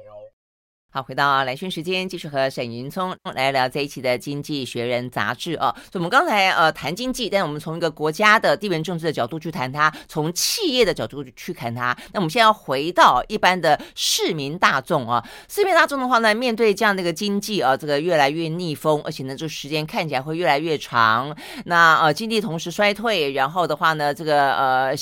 [0.98, 5.72] 好，回到来讯时间，继续和沈云聪来聊这一期的《经济学人》杂志啊。
[5.92, 11.96] 所以，我们刚才呃谈经济，但我们从一个国家的地缘政治的角度去谈它，从企业的角度去看它。
[12.12, 21.32] 那我们现在要回到一般的市民大众啊，市民大众的话呢，面对这样的一个经济啊，这个越来越逆风，而且呢，这时间看起来会越来越长。
[21.66, 24.92] 那呃，经济同时衰退，然后的话呢，这个呃，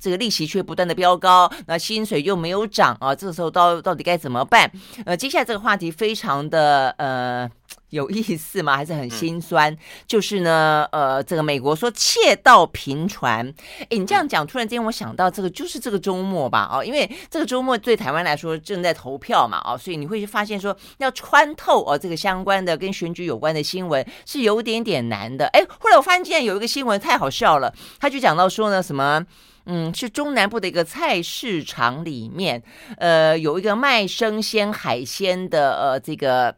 [0.00, 4.70] 这个利息却不断的飙高，那薪水又没有涨啊，这个时候到到底该怎么办？
[5.04, 5.32] 呃，接。
[5.32, 7.50] 现在这个话题非常的呃
[7.90, 9.76] 有意思嘛，还是很心酸。
[10.06, 25.46] 就是呢，呃，这个美国说窃盗频传，哎，你这样讲，突然间我想到这个就是这个周末吧，哦，因为这个周末对台湾来说正在投票嘛，哦，所以你会发现说要穿透哦这个相关的跟选举有关的新闻是有点点难的。
[25.48, 29.26] 哎，后来我发现今天有一个新闻太好笑了，他就讲到说呢什么。
[29.66, 32.62] 嗯，是中南部的一个菜市场里面，
[32.98, 36.56] 呃，有一个卖生鲜海鲜的呃这个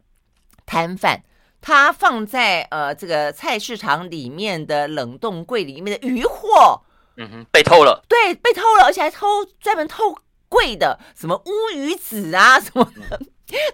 [0.64, 1.22] 摊贩，
[1.60, 6.82] 他放在呃这个菜市场里面的冷冻柜里面的鱼货，
[7.16, 10.16] 嗯哼，被偷了，对，被偷了，而且还偷专门偷
[10.48, 13.18] 贵的，什么乌鱼子啊什么的。
[13.20, 13.26] 嗯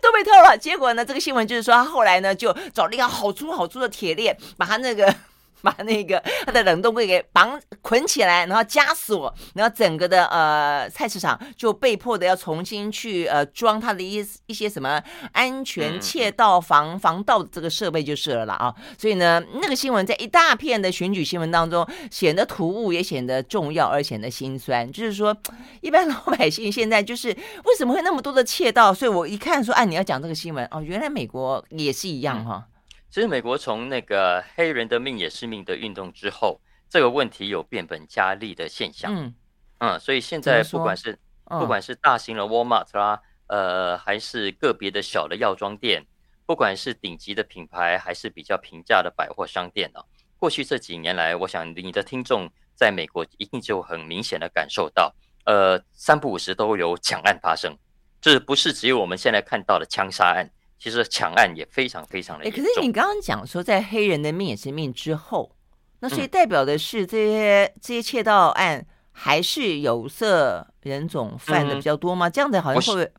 [0.03, 1.05] 都被偷了，结果呢？
[1.05, 5.15] 这个新闻就是说，他后来呢就找了一个好粗好粗的铁链，把他那个。
[5.63, 24.91] 把那个他的冷冻柜给绑捆起来，然后枷锁，然后整个的呃菜市场就被迫的要重新去呃装它的一些一些什么安全窃盗防防盗这个设备就是了啦啊，所以呢那个新闻在一大片的选举新闻当中显得突兀，也显得重要，而显得心酸。
[24.91, 25.37] 就是说
[25.81, 28.93] 一般老百姓现在就是为什么会那么多的窃盗？
[28.95, 32.67] 所以我一看说，哎，你要讲这个新闻哦，原来美国也是一样哈。
[33.11, 39.13] 其实美国从那个黑人的命也是命的运动之后，这个问题有变本加厉的现象。
[39.13, 39.35] 嗯，
[39.79, 46.07] 嗯，所以现在不管是、嗯、不管是大型的 Walmart 啦，呃，还是个别的小的药妆店，
[46.47, 50.07] 不管是顶级的品牌，还是比较平价的百货商店呢、啊，
[50.39, 55.13] 过去这几年来，我想你的听众在美国一定就很明显的感受到，
[55.47, 57.77] 呃，三不五时都有 抢案发生，
[58.21, 60.49] 这不是只有我们现在看到的枪杀案。
[60.81, 62.65] 其实抢案也非常非常的严重。
[62.65, 65.55] 可是你刚刚讲说，在黑人的命也是命之后，
[66.01, 72.29] 那所以代表的是这些、嗯、这些窃盗案还是有色人种犯的比较多吗？
[72.29, 73.13] 嗯、这样子好像会不会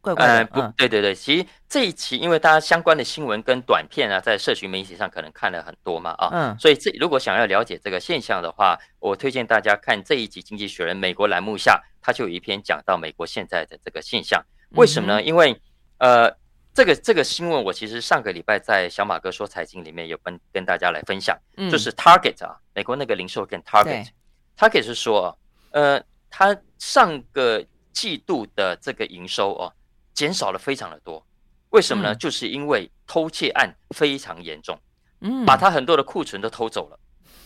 [0.00, 0.32] 怪怪的？
[0.32, 14.42] 呃、不，对对对，其实这一期因为大家相关的新闻跟短片啊，在社群媒体上可能看了很多嘛啊，嗯，所以这如果想要了解这个现象的话，我推荐大家看这一集《经济学人》美国栏目下，它就有一篇讲到美国现在的这个现象。
[14.70, 15.20] 为什么呢？
[15.20, 15.60] 嗯、因为
[15.98, 16.34] 呃。
[16.74, 25.38] 这个这个新闻，我其实上个礼拜在小马哥说财经里面有跟跟大家来分享，嗯、就是 Target 啊，美国那个零售店 Target，Target 是说，
[25.72, 29.72] 呃，它上个季度的这个营收哦，
[30.14, 31.22] 减少了非常的多，
[31.70, 32.14] 为什么呢？
[32.14, 34.78] 嗯、就是因为偷窃案非常严重，
[35.20, 36.98] 嗯，把它很多的库存都偷走了，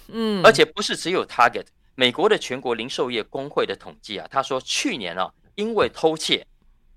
[0.06, 6.46] 嗯，而且不是只有 Target，美国的全国零售业工会的统计啊，他说去年啊，因为偷窃。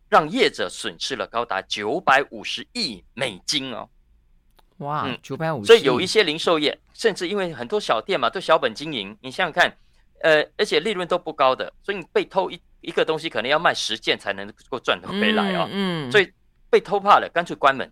[0.09, 3.87] 让业者损失了高达九百五十亿美金哦！
[4.77, 5.67] 哇，九百五十！
[5.67, 9.77] 所以有一些零售业，甚至因为很多小店嘛，都小本经营，你想想看，
[10.21, 15.67] 呃，而且利润都不高的，所以你被偷一一个东西，可能要卖十件才能够赚回来哦。
[15.69, 16.31] 嗯，所以
[16.69, 17.91] 被偷怕了，干脆关门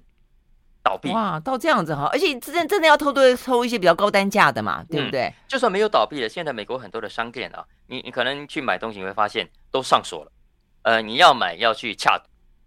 [0.82, 1.12] 倒闭。
[1.12, 2.10] 哇，到这样子哈！
[2.14, 5.26] 而且真真的要偷都偷一些比较高单价的嘛，对不对？
[5.26, 10.32] 嗯，就算没有倒闭了，现在美国很多的商店啊，你你可能去买东西，你会发现都上锁了。
[10.88, 12.18] 呃，你要买要去洽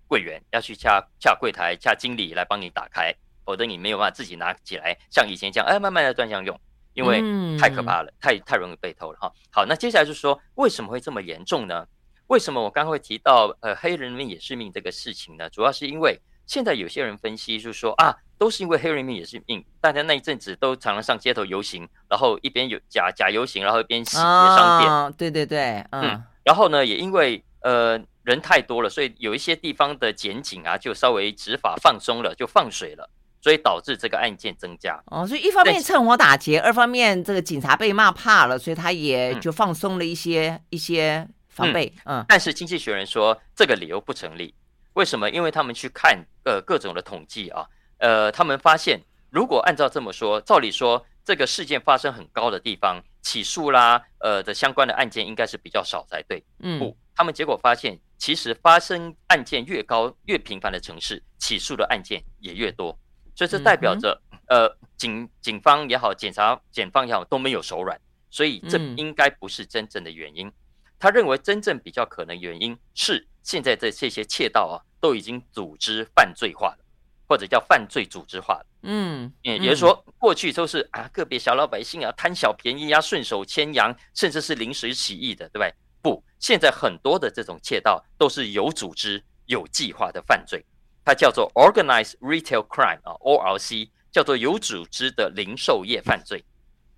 [0.06, 3.14] 柜员，要去洽洽柜台，洽经理来帮你打开，
[3.46, 6.54] 否则你没有办法自己拿起来，像以前这样，哎，慢慢的转向用，
[6.92, 7.22] 因为
[7.58, 9.32] 太可怕了，嗯、太太容易被偷了哈。
[9.50, 11.86] 好，那接下来就是说，为什么会这么严重呢？
[12.26, 15.48] 为什么我刚刚会提到呃黑人命也是命这个事情呢？
[15.48, 27.98] 主要是因为现在有些人分析就是说啊，都是因为黑人命也是命，大家那一阵子都常常上街头游行，然后一边有假假游行，然后一边洗劫商店，哦，对对对，嗯，嗯，然后呢，也因为呃。
[28.22, 33.08] 人太多了，所以有一些地方的检警啊，就稍微执法放松了，就放水了，
[33.40, 35.02] 所以导致这个案件增加。
[35.06, 41.90] 哦，所以一方面趁火打劫，二方面这个警察被骂怕了，所以他也就放松了一些、嗯、一些防备。
[42.04, 44.54] 嗯，但是经济学人说这个理由不成立，
[44.92, 45.30] 为什么？
[45.30, 47.66] 因为他们去看呃各种的统计啊，
[47.98, 56.44] 呃，他们发现如果按照这么说，照理说这个事件发生很高的地方，起诉啦，呃的相关的案件应该是比较少才对。
[56.58, 57.98] 嗯，不，他们结果发现。
[58.20, 62.96] 其实发生案件越高、越频繁的城市，起诉的案件也越多，
[63.34, 67.98] 所以这代表着，嗯、呃，警警方也好，检察检方也好，都没有手软，
[68.30, 70.46] 所以这应该不是真正的原因。
[70.46, 70.52] 嗯、
[70.98, 76.84] 他认为真正比较可能原因是，现在的这些窃盗啊，都已经组织犯罪化了，
[77.26, 78.66] 或者叫犯罪组织化了。
[78.82, 85.74] 嗯，也就是说，过去都是啊个别小老百姓啊贪小便宜啊，顺手牵羊，甚至是临时起意的，对不对？
[86.02, 90.64] 不，现在很多的这种窃盗都是有组织、有计划的犯罪，
[91.04, 96.44] 它叫做 Organized Retail Crime 啊，ORC，叫做有组织的零售业犯罪。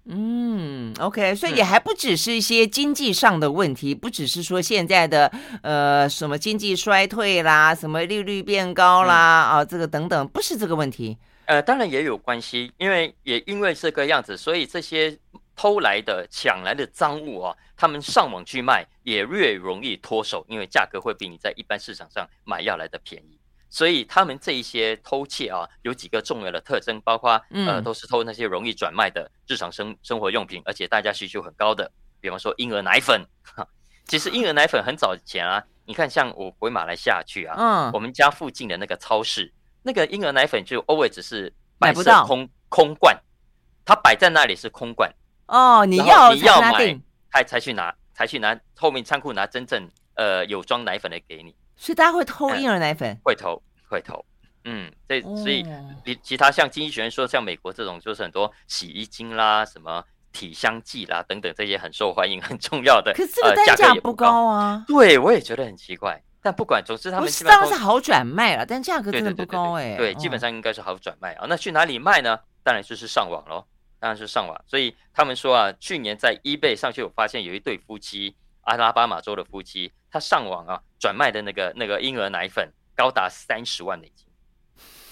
[0.05, 11.17] 嗯，OK，所以也还不只是一些经济上的问题，不只是说现在的呃什么经济衰退啦，什么利率变高啦、嗯、啊，这个等等，不是这个问题。
[11.47, 15.19] 呃，当然也有关系，因为也因为这个样子，所以这些。
[15.55, 23.39] 偷来的、抢来的赃物啊，他们上网去卖也越容易脱手，因为价格会比你在一般市场上买要来的便宜。
[23.69, 31.91] 所以他们这一些偷窃啊，有几个重要的特征，包括呃，都是偷那些容易转卖的日常生生活用品，而且大家需求很高的。
[32.21, 33.27] 比方说婴儿奶粉。
[34.09, 39.51] 其实婴儿奶粉很早以前啊，你看像我回马来西亚去啊，嗯，我们家附近的那个超市，
[39.83, 43.17] 那个婴儿奶粉就 always 是白色空空罐，
[43.85, 45.11] 它摆在那里是空罐。
[45.47, 51.55] 哦，你要你要买，才才去拿，才去拿后面仓库拿真正呃有装奶粉的给你。
[51.77, 53.17] 所以大家会偷婴儿奶粉？
[53.25, 54.25] 会偷，会偷。
[54.65, 55.67] 嗯，这所以
[56.05, 64.85] 比其他像经济学人说，像美国这种就是很多洗衣精啦、什么体香剂啦等等这些很受欢迎、很重要的，可是这个单价不高啊。
[64.87, 66.23] 对，我也觉得很奇怪。
[66.45, 69.97] 但不管，总之他们当然是好转卖了，但价格真的不高哎。
[69.97, 71.47] 对，基本上应该是好转卖啊。
[71.49, 72.39] 那去哪里卖呢？
[72.65, 73.65] 当然就是上网喽。
[74.03, 84.27] 当然是上网，所以他们说啊，去年在 eBay 上就有发现有一对夫妻，阿拉巴马州的夫妻，他上网啊转卖的那个那个婴儿奶粉高达三十万美金，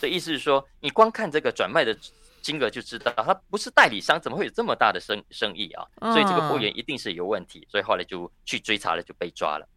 [0.00, 1.96] 所以意思是说，你光看这个转卖的
[2.42, 5.86] 金额就知道，他不是代理商，怎么会有这么大的生生意啊？
[6.12, 9.68] 所以这个货源一定是有问题，所以后来就去追查了，就被抓了，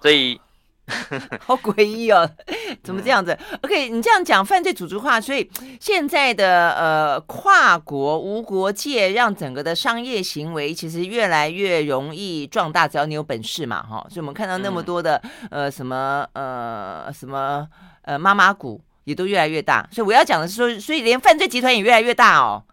[0.00, 0.40] 所以。
[1.40, 2.28] 好诡异哦，
[2.82, 5.48] 怎么这样子，嗯？OK，你这样讲犯罪组织化，所以
[5.80, 14.06] 现在的呃跨国无国界，让整个的商业行为其实越来越容易壮大，只要你有本事嘛，哈。
[14.08, 15.20] 所以我们看到那么多的
[15.50, 17.68] 呃什么呃什么
[18.02, 22.64] 呃妈妈股也都越来越大，所以我要讲的是说，所以连犯罪集团也越来越大哦。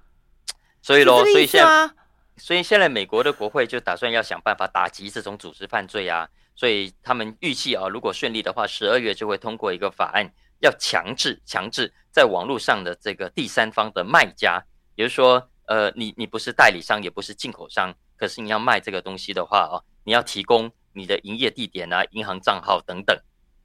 [0.81, 1.89] 所以喽，所以现在，
[2.37, 6.27] 所以现在美国的国会就打算要想办法打击这种组织犯罪啊。
[6.55, 14.63] 所以他们预计啊，如果顺利的话，十二月就会通过一个法案，要强制强制在网络上的这个第三方的卖家，
[14.95, 23.17] 也就是说，呃，你你不是代理商，也不是进口商，可是你要卖这个东西的话啊，你要提供你的营业地点啊、银行账号等等。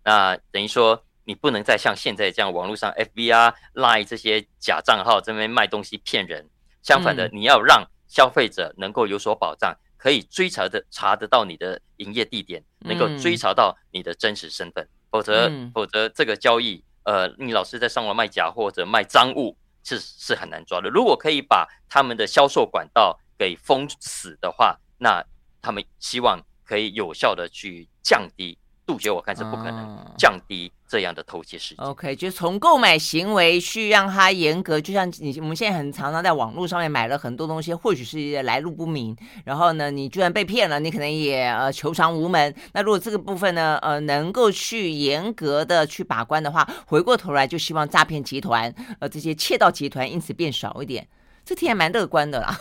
[0.03, 6.49] 那等于说，你不能再像现在这样网络上 FB 啊、Line 这些假账号这边卖东西骗人。
[6.83, 9.77] 相反的，你要让消费者能够有所保障。
[10.01, 20.89] 可以追查的查得到你的营业地点，能够追查到你的真实身份，嗯、否则、嗯、否则这个交易，呃，你老是在上网卖假货或者卖赃物，是是很难抓的。
[20.89, 25.23] 如果可以把他们的销售管道给封死的话，那
[25.61, 28.57] 他们希望可以有效的去降低。
[28.91, 31.87] 杜绝，我看是不可能降低这样的偷窃事件。
[31.87, 42.53] OK，就从购买行为去让它严格，就像你我们现在很常常在网络上面买了很多东西，或许是来路不明，然后呢，你居然被骗了，你可能也呃求偿无门。
[42.73, 51.07] 那如果这个部分呢，呃，能够去严格的去把关的话，回过头来就希望诈骗集团呃这些窃盗集团因此变少一点，
[51.45, 52.61] 这听还蛮乐观的啦。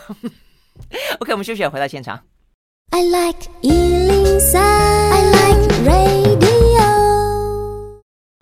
[1.18, 2.20] OK，我们休息，回到现场。
[2.92, 6.59] I like 103, I like radio.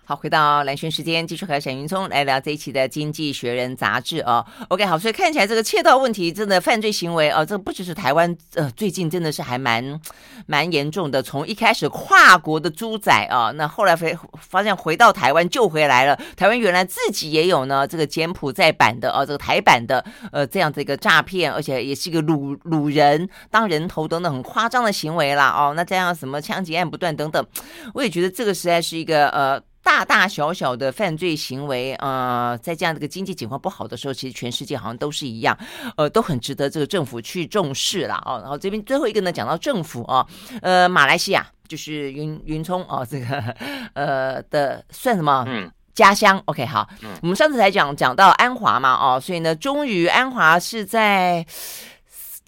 [0.09, 4.43] 好，回到蓝轩时间，继续和沈云聪来聊这一期的《经济学人》杂志哦。
[4.69, 10.01] OK，好，所以看起来这个窃盗问题真的犯罪行为哦，这不只是台湾，呃，最近真的是还蛮
[10.47, 11.21] 蛮严重的。
[11.21, 16.19] 从一开始跨国的猪仔啊，那后来回发现回到台湾救回来了。
[16.35, 25.73] 台湾原来自己也有呢，这个柬埔寨版的哦，这个台版的呃这样这个诈骗，而且也是一个掳掳人当人头等等很夸张的行为啦哦。
[25.75, 27.45] 那这样什么枪击案不断等等，
[27.93, 29.61] 我也觉得这个实在是一个呃。
[29.81, 35.57] 大大小小的犯罪行为，呃，在这样的一个经济情况不好的时候，其实全世界好像都是一样，
[35.97, 38.39] 呃，都很值得这个政府去重视了哦。
[38.41, 40.25] 然后这边最后一个呢，讲到政府啊，
[40.61, 43.55] 呃，马来西亚就是云云聪哦，这个
[43.93, 45.43] 呃的算什么？
[45.47, 46.41] 嗯，家乡。
[46.45, 51.45] OK，好，嗯，我们上次才讲讲到安华嘛，哦，所以呢，终于安华是在。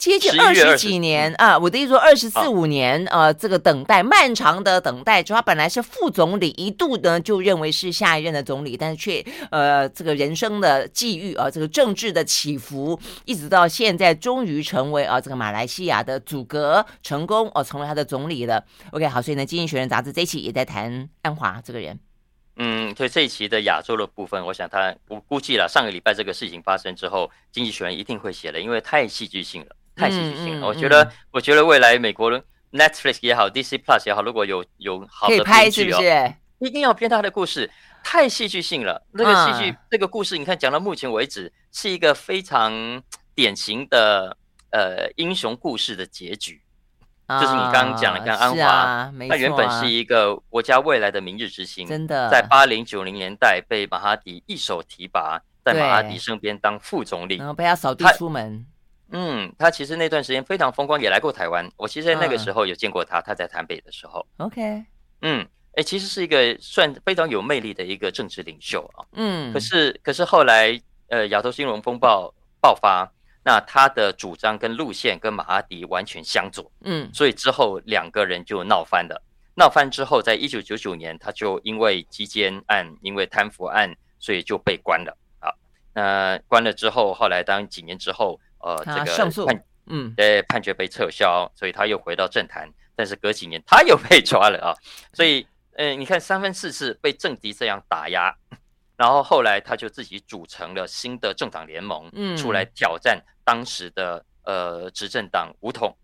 [0.02, 18.66] 接近二十几年啊，我的意思说二十四五年，呃，这个等待漫长的等待，就他本来是副总理，一度呢就认为是下一任的总理，但是却呃这个人生的际遇啊，这个政治的起伏，一直到现在终于成为啊这个马来西亚的阻隔成功哦，成为他的总理了。
[18.94, 22.00] OK，好，所以呢，《经济学人》杂志这一期也在谈安华这个人。
[22.56, 29.76] 嗯，所以这一期的亚洲的部分，我想他我估计了，上个礼拜这个事情发生之后，《经济学人》一定会写的，因为太戏剧性了。
[30.02, 37.70] 太戏剧性了，我觉得，我觉得未来美国的 Netflix 也好，DC Plus 也好，如果有有好的编剧哦，一定要编他的故事，
[38.04, 39.06] 太戏剧性了。
[39.12, 42.74] 那个戏剧，这个故事，你看讲到目前为止，是一个非常
[43.36, 44.36] 典型的
[44.72, 46.64] 呃英雄故事的结局，
[47.28, 58.66] 就是你刚刚讲的，跟安华，他原本是一个国家未来的明日之星，真的，在八零九零年代被马哈迪一手提拔，在马哈迪身边当副总理，然后被他扫地出门。
[59.12, 61.70] 嗯，他其实那段时间非常风光，也来过台湾。
[61.78, 64.26] 我其实在那个时候有见过他，嗯、他在台北的时候。
[64.38, 64.84] OK，
[65.22, 69.06] 嗯，哎，其实是一个算非常有魅力的一个政治领袖啊。
[69.14, 73.12] 嗯，可是可是后来，呃，亚洲金融风暴爆发，
[73.44, 79.22] 那他的主张跟路线跟马哈迪完全相左，嗯，所以之后两个人就闹翻了。
[79.56, 85.18] 闹翻之后，在一九九九年，他就因为基奸案、因为贪腐案，所以就被关了。
[85.40, 85.52] 啊，
[85.94, 89.48] 那关了之后，后来当几年之后，呃，这个胜诉，
[89.88, 92.70] 嗯，对，判决被撤销，所以他又回到政坛。
[92.96, 94.70] 但是隔几年他又被抓了啊，
[95.14, 98.36] 所以，嗯，你看三分四次被政敌这样打压。
[98.98, 105.98] 然后后来他就自己组成了新的政党联盟，嗯，出来挑战当时的呃执政党巫统，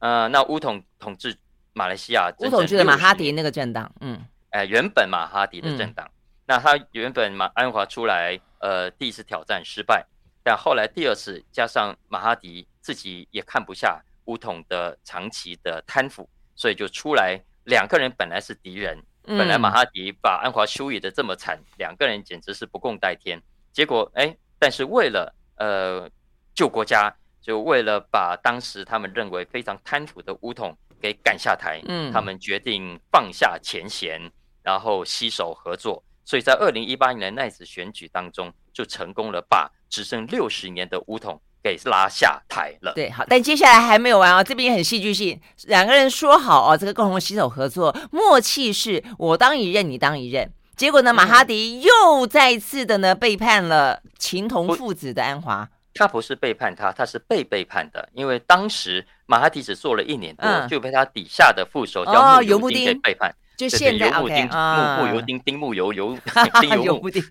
[0.00, 1.36] 呃，那巫统统治
[1.74, 6.12] 马来西亚，巫统就是马哈迪那个政党，嗯，哎，原本马哈迪的政党，嗯、
[6.46, 10.04] 那他原本马安华出来，呃，第一次挑战失败，
[10.42, 18.98] 但后来第二次加上马哈迪自己也看不下巫统的长期的贪腐，所以就出来，两个人本来是敌人。
[19.26, 23.40] 本来马哈迪把安华羞辱的这么惨，两个人简直是不共戴天。
[23.70, 26.08] 结果哎，但是为了呃
[26.54, 34.20] 救国家，就为了把当时他们认为非常贪腐的巫统给赶下台，嗯，他们决定放下前嫌，
[34.62, 36.02] 然后携手合作。
[36.24, 41.38] 所以在二零一八年的那次选举当中，就成功了把只剩六十年的巫统。
[41.62, 42.94] 给拉下台了。
[42.94, 45.38] 对，好，但接下来还没有完哦，这边也很戏剧性。
[45.66, 50.50] 两个人说好哦，这个共同携手合作，默契是我当一任，你当一任。
[50.74, 55.68] 结果呢，马哈迪又再次的呢背叛了情同父子的安华。
[55.92, 63.30] 他不是背叛他，他是被背叛的，因为当时马哈迪只做了一年多，嗯、就被他底下的副手叫慕尤丁给背叛。
[63.68, 66.16] 就现在木丁木木油丁丁木油油
[66.62, 67.22] 丁油木丁，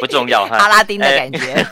[0.00, 0.56] 不重要 哈。
[0.56, 1.64] 阿拉丁的感觉。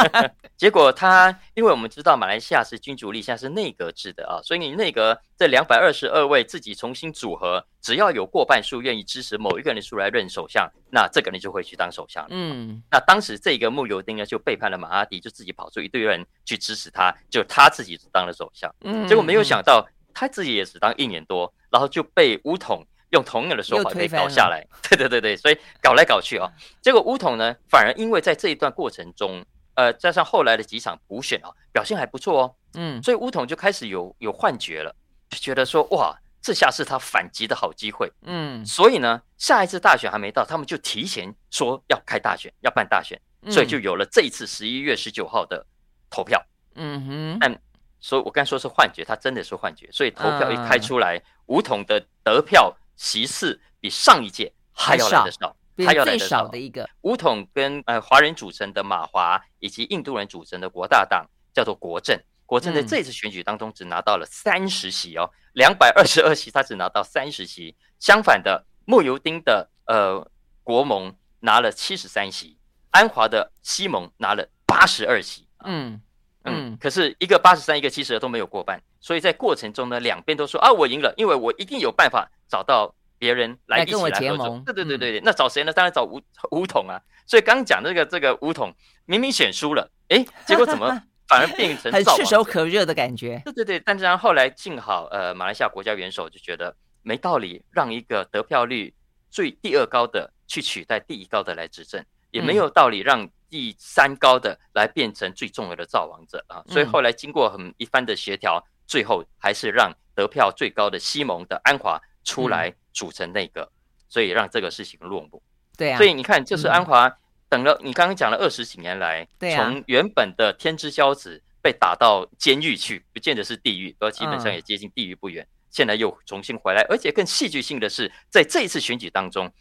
[0.58, 12.24] 结果他，因为我们知道马来西亚是君主立宪，是内阁制的啊，所以你内阁这两百二十二位自己重新组合，只要有过半数愿意支持某一个人出来任首相，那这个人就会去当首相。
[12.30, 18.72] 嗯，那当时这个木油丁呢就背叛了马哈迪，就自己跑出一堆人去支持他，就他自己当了首相。
[18.82, 19.84] 嗯，结果没有想到。
[20.14, 24.66] 他自己也只当一年多，然后就被巫统用同样的手法被搞下来。
[24.88, 26.48] 对对对对，所以搞来搞去啊、哦，
[26.80, 29.44] 结果巫统呢，反而因为在这一段过程中，
[29.74, 32.54] 呃，加上后来的几场补选啊、哦，表现还不错哦。
[32.74, 34.94] 嗯，所以巫统就开始有有幻觉了，
[35.28, 38.10] 就觉得说哇，这下是他反击的好机会。
[38.22, 45.66] 嗯，所以呢，下一次大选还没到，他们就提前说要开大选，要办大选，所以就有了这一次十一月十九号的
[46.08, 46.42] 投票。
[46.76, 47.60] 嗯哼，但。
[48.04, 49.88] 所以，我刚才说是幻觉，他真的是幻觉。
[49.92, 56.86] 所以投票一开出来，巫统的得票席次比上一届还要来得少，还要来得少的一个。
[57.02, 61.24] 吴统跟呃华人组成的马华以及印度人组成的国大党
[61.54, 67.76] 叫做国政，国政在这次选举当中只拿到了三十席哦，两百二十二席他只拿到三十席。
[68.00, 70.28] 相反的，慕尤丁的呃
[70.64, 72.58] 国盟拿了七十三席，
[72.90, 75.46] 安华的西盟拿了八十二席。
[75.64, 76.02] 嗯。
[76.44, 84.62] 嗯，可是一个八十三，一个七十二都没有过半，所以在过程中呢，两边都说啊，我赢了，因为我一定有办法找到别人来一起来合作。
[84.66, 85.72] 对对对对对，那找谁呢？
[85.72, 86.20] 当然找吴
[86.50, 87.00] 吴统啊。
[87.26, 88.74] 所以刚讲这个这个吴统
[89.06, 90.88] 明明选输了，哎，结果怎么
[91.28, 93.40] 反而变成很炙手可热的感觉？
[93.44, 98.92] 对对对，但是然后来幸好呃，马来西亚国家元首就觉得没道理让一个得票率
[99.30, 103.28] 最第二高的去取代第一高的来执政，也没有道理让。
[103.52, 113.70] 第三高的来变成最重要的造王者啊，所以后来经过很一番的协调，最后还是让得票最高的西蒙的安华出来组成内阁，
[114.08, 115.42] 所以让这个事情落幕。
[115.76, 117.14] 对啊，所以你看，就是安华
[117.50, 129.52] 等了你刚刚讲了二十几年来，从原本的天之骄子被打到监狱去，不见得是地狱，而基本上也接近地狱不远，现在又重新回来，而且更戏剧性的是，在这一次选举当中，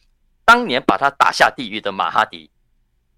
[0.46, 2.50] 当年把他打下地狱的马哈迪。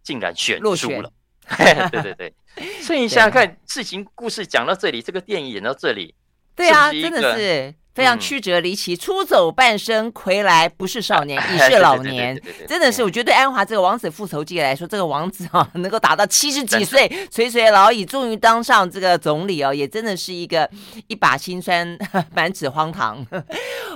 [0.03, 1.11] 竟然选输了，
[1.57, 2.33] 对对对，
[2.81, 6.13] 所以你想想看，事情故事讲到这里，这个电影演到这里，
[6.55, 7.73] 对啊，真的是。
[7.93, 12.41] 非常曲折离奇，出走半生，回来不是少年， 已是老年。
[12.67, 20.67] 真的是，我觉得对安华这个王子复仇记来说，这个王子啊，能够达到七十几岁， 垂垂老矣，终于当上这个总理哦，也真的是一个
[21.07, 21.95] 一把辛酸，
[22.33, 23.23] 满纸荒唐。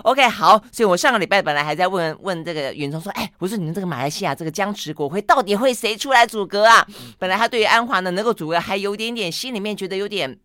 [0.03, 6.85] OK，好，所以我上个礼拜本来还在问问这个远聪说，哎，我说你们这个马来西亚这个僵持国会到底会谁出来组阁啊？
[7.17, 10.37] 本来他对于安华呢能够组阁还有点点心里面觉得有点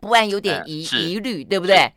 [0.00, 1.92] 不安，有点疑疑虑，对不对？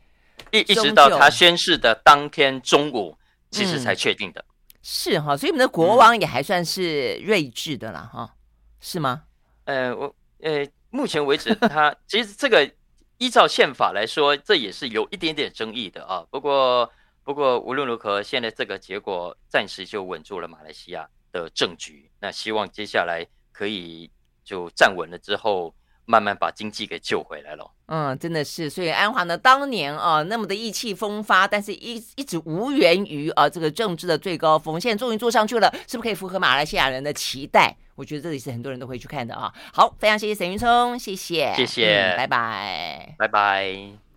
[0.51, 3.17] 一一直到他宣誓的当天中午，
[3.51, 4.41] 其实才确定的。
[4.41, 8.35] 嗯、是哈，所以我们的国王也还算是睿智的了哈，嗯、
[8.79, 9.23] 是吗？
[9.65, 12.69] 呃，我呃，目前为止他，他 其实这个
[13.17, 16.25] 依照宪法来说，这也是有一点点争议的啊。
[16.29, 16.91] 不过，
[17.23, 22.09] 不过无论如何，现在这个结果暂时就稳住了马来西亚的政局。
[22.19, 24.09] 那希望接下来可以
[24.43, 25.73] 就站稳了之后。
[26.09, 27.71] 慢慢把经济给救回来了。
[27.85, 37.75] 嗯，真的是，所以安华呢，当年啊那么的意气风发，但是一一直无缘于啊这个政治的最高峰，现在终于坐上去了，是不是可以符合马来西亚人的期待？
[37.93, 39.53] 我觉得这里是很多人都会去看的啊。
[39.71, 43.99] 好，非常谢谢沈云聪，谢谢，谢谢，嗯，拜拜，拜拜。